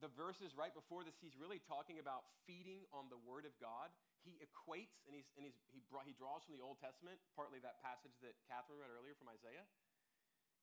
the 0.00 0.08
verses 0.12 0.56
right 0.56 0.72
before 0.72 1.04
this, 1.04 1.16
he's 1.20 1.36
really 1.36 1.60
talking 1.64 2.00
about 2.00 2.24
feeding 2.48 2.84
on 2.92 3.08
the 3.08 3.20
Word 3.24 3.48
of 3.48 3.52
God. 3.60 3.92
He 4.24 4.36
equates 4.40 5.04
and, 5.08 5.16
he's, 5.16 5.28
and 5.36 5.44
he's, 5.44 5.56
he, 5.72 5.80
brought, 5.88 6.04
he 6.08 6.16
draws 6.16 6.44
from 6.44 6.56
the 6.56 6.64
Old 6.64 6.80
Testament, 6.80 7.16
partly 7.32 7.60
that 7.64 7.80
passage 7.80 8.12
that 8.20 8.36
Catherine 8.48 8.80
read 8.80 8.92
earlier 8.92 9.16
from 9.16 9.32
Isaiah. 9.32 9.64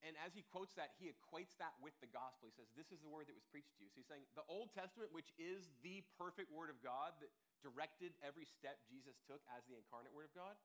And 0.03 0.19
as 0.19 0.35
he 0.35 0.43
quotes 0.51 0.75
that, 0.75 0.91
he 0.99 1.07
equates 1.07 1.55
that 1.63 1.71
with 1.79 1.95
the 2.03 2.11
gospel. 2.11 2.51
He 2.51 2.55
says, 2.59 2.67
This 2.75 2.91
is 2.91 2.99
the 2.99 3.07
word 3.07 3.31
that 3.31 3.37
was 3.39 3.47
preached 3.47 3.71
to 3.79 3.87
you. 3.87 3.89
So 3.89 4.03
he's 4.03 4.11
saying 4.11 4.27
the 4.35 4.43
Old 4.51 4.75
Testament, 4.75 5.15
which 5.15 5.31
is 5.39 5.71
the 5.79 6.03
perfect 6.19 6.51
word 6.51 6.67
of 6.67 6.75
God 6.83 7.15
that 7.23 7.31
directed 7.63 8.11
every 8.19 8.43
step 8.43 8.83
Jesus 8.91 9.15
took 9.23 9.39
as 9.55 9.63
the 9.63 9.79
incarnate 9.79 10.11
word 10.11 10.27
of 10.27 10.35
God, 10.35 10.59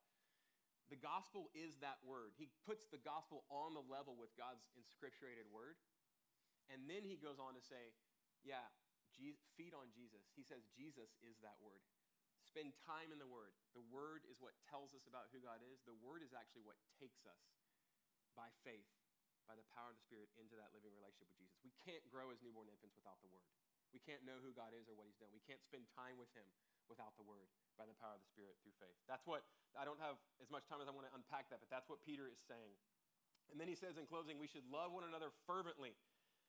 the 0.89 0.99
gospel 0.99 1.53
is 1.53 1.77
that 1.85 2.01
word. 2.05 2.33
He 2.37 2.49
puts 2.65 2.89
the 2.89 3.01
gospel 3.01 3.45
on 3.53 3.77
the 3.77 3.85
level 3.85 4.17
with 4.17 4.33
God's 4.37 4.65
inscripturated 4.77 5.45
word. 5.53 5.77
And 6.73 6.89
then 6.89 7.05
he 7.05 7.21
goes 7.21 7.41
on 7.41 7.57
to 7.57 7.63
say, 7.65 7.93
Yeah, 8.45 8.65
feed 9.57 9.77
on 9.77 9.93
Jesus. 9.93 10.25
He 10.33 10.45
says, 10.45 10.65
Jesus 10.73 11.13
is 11.25 11.41
that 11.45 11.57
word. 11.61 11.85
Spend 12.41 12.73
time 12.87 13.13
in 13.13 13.21
the 13.21 13.29
word. 13.29 13.53
The 13.77 13.85
word 13.93 14.25
is 14.31 14.41
what 14.41 14.57
tells 14.69 14.97
us 14.97 15.05
about 15.05 15.29
who 15.35 15.43
God 15.45 15.61
is, 15.61 15.85
the 15.85 15.97
word 16.01 16.25
is 16.25 16.33
actually 16.33 16.65
what 16.65 16.81
takes 16.97 17.29
us 17.29 17.43
by 18.33 18.49
faith 18.65 18.89
by 19.49 19.57
the 19.57 19.65
power 19.73 19.91
of 19.91 19.97
the 19.97 20.05
Spirit 20.05 20.29
into 20.37 20.61
that 20.61 20.71
living 20.77 20.93
relationship 20.93 21.33
with 21.33 21.41
Jesus. 21.41 21.57
We 21.65 21.73
can't 21.81 22.05
grow 22.13 22.29
as 22.29 22.45
newborn 22.45 22.69
infants 22.69 23.01
without 23.01 23.17
the 23.25 23.33
Word. 23.33 23.49
We 23.97 24.05
can't 24.05 24.21
know 24.29 24.37
who 24.45 24.53
God 24.53 24.77
is 24.77 24.93
or 24.93 24.95
what 24.95 25.09
He's 25.09 25.17
done. 25.17 25.33
We 25.33 25.41
can't 25.49 25.65
spend 25.65 25.89
time 25.97 26.21
with 26.21 26.29
Him 26.37 26.45
without 26.89 27.15
the 27.21 27.25
Word 27.25 27.49
by 27.77 27.87
the 27.87 27.95
power 27.97 28.17
of 28.17 28.23
the 28.25 28.31
Spirit 28.33 28.59
through 28.61 28.75
faith. 28.83 28.97
That's 29.07 29.25
what, 29.25 29.47
I 29.79 29.87
don't 29.87 30.01
have 30.03 30.19
as 30.43 30.51
much 30.51 30.67
time 30.67 30.83
as 30.83 30.91
I 30.91 30.93
want 30.93 31.07
to 31.07 31.15
unpack 31.15 31.49
that, 31.55 31.63
but 31.63 31.71
that's 31.71 31.87
what 31.87 32.03
Peter 32.03 32.27
is 32.27 32.41
saying. 32.45 32.75
And 33.49 33.57
then 33.57 33.71
he 33.71 33.79
says 33.79 33.97
in 33.97 34.05
closing, 34.05 34.37
we 34.37 34.51
should 34.51 34.67
love 34.69 34.93
one 34.93 35.07
another 35.07 35.33
fervently. 35.49 35.97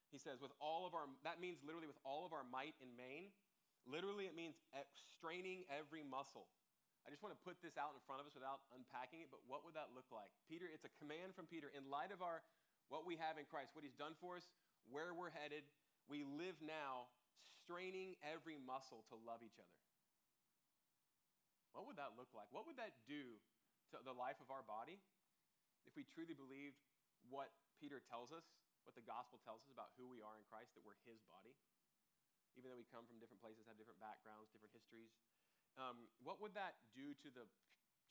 He 0.09 0.17
says, 0.17 0.41
with 0.41 0.51
all 0.57 0.89
of 0.89 0.97
our, 0.97 1.05
that 1.21 1.37
means 1.37 1.61
literally 1.61 1.87
with 1.87 2.01
all 2.01 2.25
of 2.25 2.33
our 2.33 2.43
might 2.43 2.75
and 2.81 2.89
main. 2.97 3.29
Literally, 3.85 4.25
it 4.27 4.35
means 4.35 4.59
straining 5.13 5.63
every 5.69 6.03
muscle. 6.03 6.49
I 7.05 7.13
just 7.13 7.23
want 7.23 7.31
to 7.31 7.41
put 7.45 7.61
this 7.63 7.79
out 7.79 7.95
in 7.95 8.01
front 8.03 8.19
of 8.19 8.27
us 8.27 8.35
without 8.35 8.65
unpacking 8.75 9.23
it, 9.23 9.31
but 9.31 9.39
what 9.47 9.63
would 9.63 9.77
that 9.77 9.95
look 9.95 10.09
like? 10.11 10.27
Peter, 10.49 10.67
it's 10.67 10.83
a 10.83 10.93
command 10.99 11.31
from 11.37 11.47
Peter. 11.47 11.71
In 11.71 11.87
light 11.87 12.11
of 12.11 12.19
our 12.19 12.43
what 12.91 13.05
we 13.05 13.15
have 13.21 13.37
in 13.37 13.45
Christ, 13.47 13.71
what 13.77 13.85
He's 13.85 13.95
done 13.95 14.17
for 14.17 14.35
us, 14.35 14.49
where 14.89 15.13
we're 15.13 15.31
headed. 15.31 15.63
We 16.09 16.25
live 16.25 16.57
now 16.59 17.07
straining 17.61 18.17
every 18.25 18.57
muscle 18.57 19.05
to 19.13 19.15
love 19.23 19.45
each 19.45 19.61
other. 19.61 19.77
What 21.73 21.85
would 21.85 21.97
that 22.01 22.17
look 22.17 22.29
like? 22.33 22.49
What 22.49 22.65
would 22.65 22.77
that 22.81 22.93
do 23.05 23.37
to 23.93 24.01
the 24.01 24.15
life 24.15 24.37
of 24.41 24.49
our 24.49 24.65
body 24.65 24.97
if 25.85 25.93
we 25.97 26.05
truly 26.05 26.37
believed 26.37 26.77
what 27.29 27.53
Peter 27.77 28.01
tells 28.01 28.33
us, 28.33 28.45
what 28.83 28.97
the 28.97 29.05
gospel 29.05 29.37
tells 29.41 29.61
us 29.65 29.71
about 29.71 29.93
who 29.95 30.09
we 30.09 30.19
are 30.19 30.35
in 30.37 30.45
Christ, 30.49 30.73
that 30.73 30.83
we're 30.83 30.99
His 31.05 31.21
body? 31.29 31.53
Even 32.57 32.73
though 32.73 32.81
we 32.81 32.89
come 32.89 33.05
from 33.05 33.21
different 33.21 33.39
places, 33.39 33.63
have 33.69 33.77
different 33.77 34.01
backgrounds, 34.01 34.49
different 34.51 34.73
histories, 34.73 35.13
um, 35.77 36.09
what 36.25 36.41
would 36.41 36.57
that 36.57 36.75
do 36.91 37.13
to 37.23 37.29
the 37.31 37.45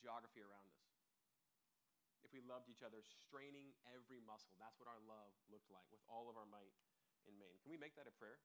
geography 0.00 0.40
around 0.40 0.70
us? 0.72 0.88
if 2.28 2.36
we 2.36 2.44
loved 2.44 2.68
each 2.68 2.84
other, 2.84 3.00
straining 3.24 3.72
every 3.88 4.20
muscle. 4.20 4.52
That's 4.60 4.76
what 4.76 4.84
our 4.84 5.00
love 5.08 5.32
looked 5.48 5.72
like 5.72 5.88
with 5.88 6.04
all 6.12 6.28
of 6.28 6.36
our 6.36 6.44
might 6.44 6.76
and 7.24 7.32
main. 7.40 7.56
Can 7.64 7.72
we 7.72 7.80
make 7.80 7.96
that 7.96 8.04
a 8.04 8.12
prayer? 8.12 8.36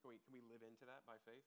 Can 0.00 0.14
we, 0.14 0.16
can 0.24 0.32
we 0.32 0.42
live 0.48 0.64
into 0.64 0.88
that 0.88 1.04
by 1.04 1.20
faith? 1.28 1.44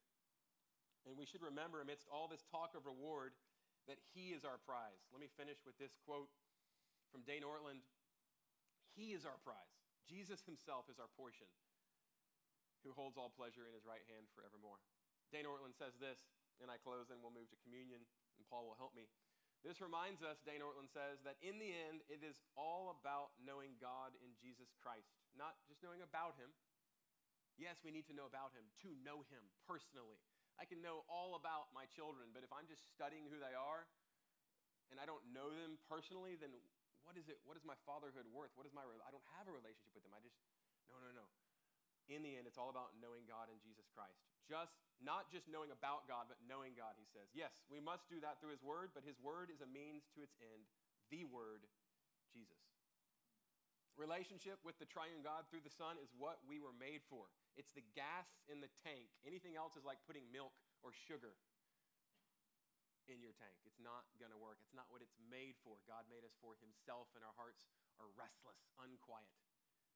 And 1.05 1.13
we 1.13 1.29
should 1.29 1.45
remember, 1.45 1.85
amidst 1.85 2.09
all 2.09 2.25
this 2.25 2.41
talk 2.49 2.73
of 2.73 2.89
reward, 2.89 3.37
that 3.85 4.01
He 4.17 4.33
is 4.33 4.41
our 4.41 4.57
prize. 4.65 5.05
Let 5.13 5.21
me 5.21 5.29
finish 5.37 5.61
with 5.61 5.77
this 5.77 5.93
quote 6.01 6.33
from 7.13 7.21
Dane 7.23 7.45
Ortlund 7.45 7.85
He 8.97 9.13
is 9.13 9.23
our 9.23 9.37
prize. 9.45 9.77
Jesus 10.09 10.41
Himself 10.45 10.89
is 10.89 10.97
our 10.97 11.09
portion, 11.13 11.49
who 12.81 12.93
holds 12.93 13.17
all 13.17 13.33
pleasure 13.33 13.69
in 13.69 13.73
His 13.77 13.85
right 13.85 14.05
hand 14.09 14.25
forevermore. 14.33 14.81
Dane 15.29 15.45
Ortlund 15.45 15.77
says 15.77 15.97
this, 16.01 16.21
and 16.61 16.69
I 16.69 16.81
close, 16.81 17.13
and 17.13 17.21
we'll 17.21 17.33
move 17.33 17.49
to 17.53 17.59
communion, 17.65 18.01
and 18.37 18.43
Paul 18.49 18.65
will 18.69 18.77
help 18.77 18.97
me. 18.97 19.09
This 19.65 19.81
reminds 19.81 20.21
us, 20.21 20.37
Dane 20.45 20.61
Ortlund 20.61 20.93
says, 20.93 21.21
that 21.25 21.41
in 21.41 21.57
the 21.57 21.73
end, 21.73 22.05
it 22.05 22.21
is 22.21 22.37
all 22.53 22.93
about 22.93 23.33
knowing 23.41 23.73
God 23.81 24.13
in 24.21 24.37
Jesus 24.37 24.69
Christ, 24.77 25.09
not 25.33 25.57
just 25.65 25.81
knowing 25.81 26.05
about 26.05 26.37
Him. 26.37 26.53
Yes, 27.57 27.81
we 27.81 27.89
need 27.89 28.05
to 28.09 28.17
know 28.17 28.29
about 28.29 28.53
Him, 28.53 28.69
to 28.85 28.93
know 29.01 29.25
Him 29.33 29.41
personally. 29.65 30.21
I 30.55 30.63
can 30.63 30.79
know 30.79 31.03
all 31.11 31.35
about 31.35 31.71
my 31.75 31.83
children, 31.91 32.31
but 32.31 32.43
if 32.45 32.51
I'm 32.55 32.67
just 32.69 32.87
studying 32.95 33.27
who 33.27 33.39
they 33.39 33.55
are 33.55 33.87
and 34.91 35.01
I 35.01 35.05
don't 35.05 35.23
know 35.35 35.51
them 35.51 35.75
personally, 35.91 36.39
then 36.39 36.53
what 37.03 37.19
is 37.19 37.27
it? 37.27 37.43
What 37.43 37.59
is 37.59 37.65
my 37.67 37.75
fatherhood 37.83 38.25
worth? 38.31 38.55
What 38.55 38.65
is 38.65 38.73
my, 38.73 38.83
I 38.83 39.11
don't 39.11 39.27
have 39.35 39.45
a 39.45 39.53
relationship 39.53 39.91
with 39.93 40.03
them. 40.07 40.15
I 40.15 40.23
just, 40.23 40.37
no, 40.87 40.95
no, 40.97 41.11
no 41.11 41.27
in 42.05 42.21
the 42.21 42.37
end, 42.37 42.45
it's 42.45 42.61
all 42.61 42.69
about 42.69 42.93
knowing 43.01 43.25
God 43.25 43.49
and 43.49 43.57
Jesus 43.65 43.89
Christ. 43.89 44.21
Just 44.45 44.77
not 45.01 45.33
just 45.33 45.49
knowing 45.49 45.73
about 45.73 46.05
God, 46.05 46.29
but 46.29 46.37
knowing 46.45 46.77
God, 46.77 46.93
he 47.01 47.07
says. 47.09 47.25
Yes, 47.33 47.65
we 47.65 47.81
must 47.81 48.05
do 48.13 48.21
that 48.21 48.37
through 48.37 48.53
his 48.53 48.61
word, 48.61 48.93
but 48.93 49.01
his 49.01 49.17
word 49.17 49.49
is 49.49 49.65
a 49.65 49.69
means 49.69 50.05
to 50.13 50.21
its 50.21 50.37
end, 50.37 50.69
the 51.09 51.25
word, 51.25 51.65
Jesus. 52.29 52.61
Relationship 53.97 54.61
with 54.61 54.77
the 54.77 54.85
triune 54.85 55.25
God 55.25 55.49
through 55.49 55.65
the 55.65 55.73
Son 55.73 55.97
is 55.97 56.11
what 56.13 56.37
we 56.45 56.61
were 56.61 56.75
made 56.77 57.01
for. 57.09 57.25
It's 57.55 57.71
the 57.71 57.83
gas 57.95 58.27
in 58.51 58.59
the 58.59 58.71
tank. 58.83 59.07
Anything 59.23 59.55
else 59.55 59.79
is 59.79 59.87
like 59.87 60.03
putting 60.03 60.27
milk 60.31 60.55
or 60.83 60.91
sugar 60.91 61.39
in 63.07 63.21
your 63.21 63.33
tank. 63.37 63.55
It's 63.63 63.79
not 63.79 64.05
going 64.19 64.33
to 64.33 64.39
work. 64.39 64.59
It's 64.61 64.75
not 64.75 64.89
what 64.91 64.99
it's 64.99 65.15
made 65.31 65.55
for. 65.63 65.79
God 65.87 66.03
made 66.11 66.25
us 66.27 66.35
for 66.43 66.57
himself, 66.59 67.07
and 67.15 67.23
our 67.23 67.33
hearts 67.37 67.63
are 68.01 68.09
restless, 68.17 68.59
unquiet 68.81 69.29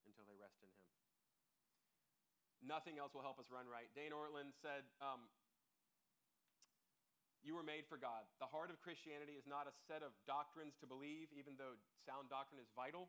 until 0.08 0.24
they 0.24 0.38
rest 0.40 0.62
in 0.64 0.70
him. 0.72 0.86
Nothing 2.60 3.00
else 3.00 3.16
will 3.16 3.24
help 3.24 3.40
us 3.40 3.48
run 3.48 3.68
right. 3.72 3.88
Dane 3.96 4.12
Ortlund 4.12 4.52
said, 4.60 4.84
um, 5.00 5.32
You 7.40 7.56
were 7.56 7.64
made 7.64 7.88
for 7.88 7.96
God. 7.96 8.28
The 8.44 8.52
heart 8.52 8.68
of 8.68 8.84
Christianity 8.84 9.40
is 9.40 9.48
not 9.48 9.64
a 9.64 9.74
set 9.88 10.04
of 10.04 10.12
doctrines 10.28 10.76
to 10.84 10.86
believe, 10.88 11.32
even 11.32 11.56
though 11.56 11.80
sound 12.04 12.28
doctrine 12.28 12.60
is 12.60 12.68
vital, 12.76 13.08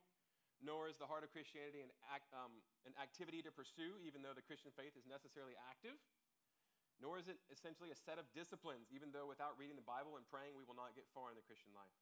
nor 0.61 0.93
is 0.93 1.01
the 1.01 1.09
heart 1.09 1.25
of 1.25 1.33
Christianity 1.33 1.81
an, 1.81 1.93
act, 2.13 2.29
um, 2.37 2.61
an 2.85 2.93
activity 3.01 3.41
to 3.45 3.53
pursue, 3.53 3.97
even 4.05 4.21
though 4.21 4.37
the 4.37 4.45
Christian 4.45 4.73
faith 4.77 4.93
is 4.93 5.09
necessarily 5.09 5.57
active. 5.73 5.97
Nor 7.01 7.17
is 7.17 7.33
it 7.33 7.41
essentially 7.49 7.89
a 7.89 7.97
set 7.97 8.21
of 8.21 8.29
disciplines, 8.37 8.93
even 8.93 9.09
though 9.09 9.25
without 9.25 9.57
reading 9.57 9.81
the 9.81 9.89
Bible 9.89 10.21
and 10.21 10.29
praying, 10.29 10.53
we 10.53 10.69
will 10.69 10.77
not 10.77 10.93
get 10.93 11.09
far 11.17 11.33
in 11.33 11.37
the 11.41 11.49
Christian 11.49 11.73
life. 11.73 11.97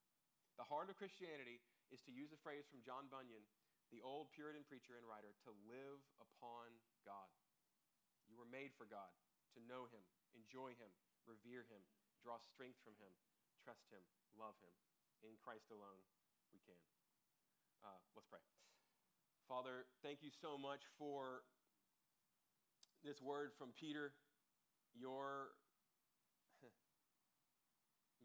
The 0.59 0.66
heart 0.66 0.90
of 0.90 0.99
Christianity 0.99 1.62
is 1.94 2.03
to 2.03 2.11
use 2.11 2.35
a 2.35 2.42
phrase 2.42 2.66
from 2.66 2.83
John 2.83 3.07
Bunyan, 3.07 3.47
the 3.94 4.03
old 4.03 4.35
Puritan 4.35 4.66
preacher 4.66 4.99
and 4.99 5.07
writer, 5.07 5.31
to 5.47 5.55
live 5.71 6.03
upon 6.18 6.75
God. 7.07 7.31
You 8.27 8.35
were 8.35 8.51
made 8.51 8.75
for 8.75 8.90
God, 8.90 9.14
to 9.55 9.62
know 9.71 9.87
Him, 9.87 10.03
enjoy 10.35 10.75
Him, 10.75 10.90
revere 11.31 11.62
Him, 11.71 11.87
draw 12.27 12.42
strength 12.42 12.83
from 12.83 12.99
Him, 12.99 13.14
trust 13.62 13.87
Him, 13.94 14.03
love 14.35 14.59
Him. 14.66 14.75
In 15.23 15.38
Christ 15.38 15.71
alone, 15.71 16.03
we 16.51 16.59
can. 16.66 16.97
Uh, 17.84 17.94
let's 18.14 18.26
pray. 18.26 18.42
Father, 19.46 19.86
thank 20.02 20.20
you 20.20 20.30
so 20.30 20.58
much 20.58 20.82
for 20.98 21.46
this 23.06 23.22
word 23.22 23.54
from 23.56 23.70
Peter. 23.78 24.12
Your, 24.98 25.54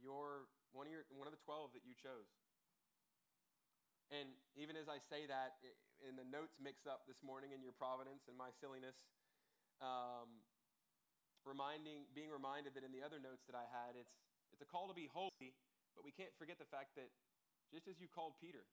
your 0.03 0.49
one 0.73 0.89
of 0.89 0.91
your 0.91 1.05
one 1.13 1.29
of 1.29 1.33
the 1.33 1.43
twelve 1.45 1.71
that 1.77 1.85
you 1.85 1.93
chose. 1.93 2.27
And 4.11 4.29
even 4.53 4.77
as 4.77 4.85
I 4.85 5.01
say 5.09 5.25
that, 5.25 5.57
in 6.05 6.13
the 6.13 6.27
notes 6.27 6.53
mix 6.61 6.85
up 6.85 7.09
this 7.09 7.17
morning 7.25 7.49
in 7.49 7.65
your 7.65 7.73
providence 7.73 8.29
and 8.29 8.37
my 8.37 8.53
silliness, 8.61 8.93
um, 9.81 10.43
reminding, 11.47 12.05
being 12.13 12.29
reminded 12.29 12.77
that 12.77 12.85
in 12.85 12.93
the 12.93 13.01
other 13.01 13.17
notes 13.17 13.41
that 13.49 13.57
I 13.57 13.65
had, 13.65 13.97
it's, 13.97 14.13
it's 14.53 14.61
a 14.61 14.69
call 14.69 14.85
to 14.85 14.93
be 14.93 15.09
holy, 15.09 15.57
but 15.97 16.05
we 16.05 16.13
can't 16.13 16.29
forget 16.37 16.61
the 16.61 16.69
fact 16.69 16.93
that 16.93 17.09
just 17.73 17.89
as 17.89 17.97
you 17.97 18.05
called 18.05 18.37
Peter, 18.37 18.69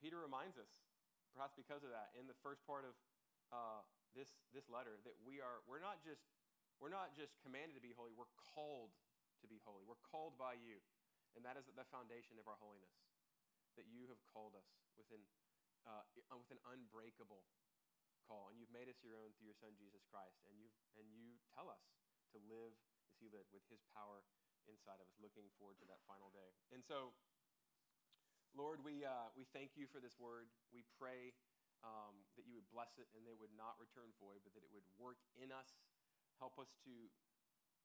Peter 0.00 0.16
reminds 0.16 0.56
us, 0.56 0.68
perhaps 1.36 1.54
because 1.54 1.84
of 1.84 1.92
that, 1.92 2.10
in 2.16 2.24
the 2.24 2.36
first 2.40 2.64
part 2.64 2.88
of 2.88 2.96
uh, 3.52 3.84
this, 4.16 4.32
this 4.50 4.66
letter, 4.66 4.98
that 5.04 5.14
we 5.22 5.38
are, 5.38 5.60
we're 5.68 5.82
not 5.82 6.00
just, 6.02 6.24
we're 6.80 6.92
not 6.92 7.12
just 7.14 7.36
commanded 7.44 7.76
to 7.76 7.84
be 7.84 7.92
holy, 7.92 8.16
we're 8.16 8.32
called 8.56 8.96
to 9.40 9.48
be 9.48 9.60
holy. 9.64 9.84
We're 9.88 10.00
called 10.04 10.36
by 10.36 10.56
you. 10.60 10.80
And 11.36 11.46
that 11.46 11.56
is 11.56 11.64
the 11.70 11.86
foundation 11.88 12.36
of 12.36 12.50
our 12.50 12.58
holiness, 12.58 12.92
that 13.78 13.86
you 13.86 14.10
have 14.10 14.20
called 14.34 14.58
us 14.58 14.66
within, 14.98 15.22
uh, 15.86 16.02
with 16.34 16.50
an 16.50 16.58
unbreakable 16.66 17.46
call, 18.26 18.50
and 18.50 18.58
you've 18.58 18.74
made 18.74 18.90
us 18.90 18.98
your 19.02 19.14
own 19.18 19.30
through 19.34 19.50
your 19.50 19.58
Son 19.58 19.74
Jesus 19.78 20.02
Christ, 20.10 20.38
and 20.50 20.58
you 20.58 20.70
and 20.98 21.06
you 21.14 21.38
tell 21.54 21.70
us 21.70 21.82
to 22.34 22.38
live 22.50 22.74
as 23.10 23.14
He 23.22 23.30
lived 23.30 23.50
with 23.54 23.62
His 23.70 23.82
power 23.94 24.26
inside 24.66 24.98
of 24.98 25.06
us, 25.06 25.14
looking 25.22 25.46
forward 25.58 25.78
to 25.82 25.86
that 25.90 26.02
final 26.06 26.30
day. 26.30 26.50
And 26.70 26.82
so, 26.82 27.14
Lord, 28.58 28.82
we 28.82 29.06
uh, 29.06 29.30
we 29.38 29.46
thank 29.54 29.78
you 29.78 29.86
for 29.86 30.02
this 30.02 30.18
word. 30.18 30.50
We 30.74 30.82
pray 30.98 31.32
um, 31.86 32.14
that 32.36 32.44
you 32.44 32.54
would 32.58 32.68
bless 32.74 32.98
it 33.00 33.08
and 33.16 33.24
that 33.24 33.32
it 33.34 33.40
would 33.40 33.54
not 33.56 33.78
return 33.80 34.12
void, 34.20 34.42
but 34.44 34.52
that 34.52 34.64
it 34.66 34.72
would 34.74 34.86
work 35.00 35.20
in 35.40 35.48
us, 35.48 35.80
Help 36.40 36.56
us 36.56 36.72
to 36.88 36.94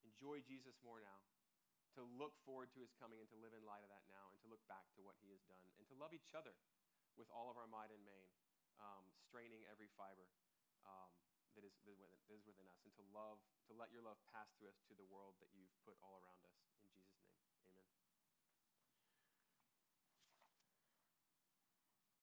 enjoy 0.08 0.40
Jesus 0.48 0.80
more 0.80 1.04
now, 1.04 1.20
to 2.00 2.08
look 2.16 2.32
forward 2.48 2.72
to 2.72 2.80
his 2.80 2.96
coming 2.96 3.20
and 3.20 3.28
to 3.28 3.36
live 3.36 3.52
in 3.52 3.68
light 3.68 3.84
of 3.84 3.92
that 3.92 4.08
now, 4.08 4.32
and 4.32 4.40
to 4.40 4.48
look 4.48 4.64
back 4.72 4.88
to 4.96 5.04
what 5.04 5.20
he 5.20 5.28
has 5.36 5.44
done, 5.44 5.60
and 5.76 5.84
to 5.92 5.96
love 6.00 6.16
each 6.16 6.32
other 6.32 6.56
with 7.20 7.28
all 7.36 7.52
of 7.52 7.60
our 7.60 7.68
might 7.68 7.92
and 7.92 8.00
main, 8.08 8.32
um, 8.80 9.04
straining 9.28 9.68
every 9.68 9.92
fiber 10.00 10.32
um, 10.88 11.12
that, 11.60 11.68
is, 11.68 11.76
that 11.84 12.32
is 12.32 12.48
within 12.48 12.64
us, 12.72 12.80
and 12.88 12.96
to 12.96 13.04
love, 13.12 13.44
to 13.68 13.76
let 13.76 13.92
your 13.92 14.08
love 14.08 14.16
pass 14.32 14.48
through 14.56 14.72
us 14.72 14.80
to 14.88 14.96
the 14.96 15.08
world 15.12 15.36
that 15.44 15.52
you've 15.52 15.76
put 15.84 16.00
all 16.00 16.16
around 16.24 16.40
us. 16.48 16.56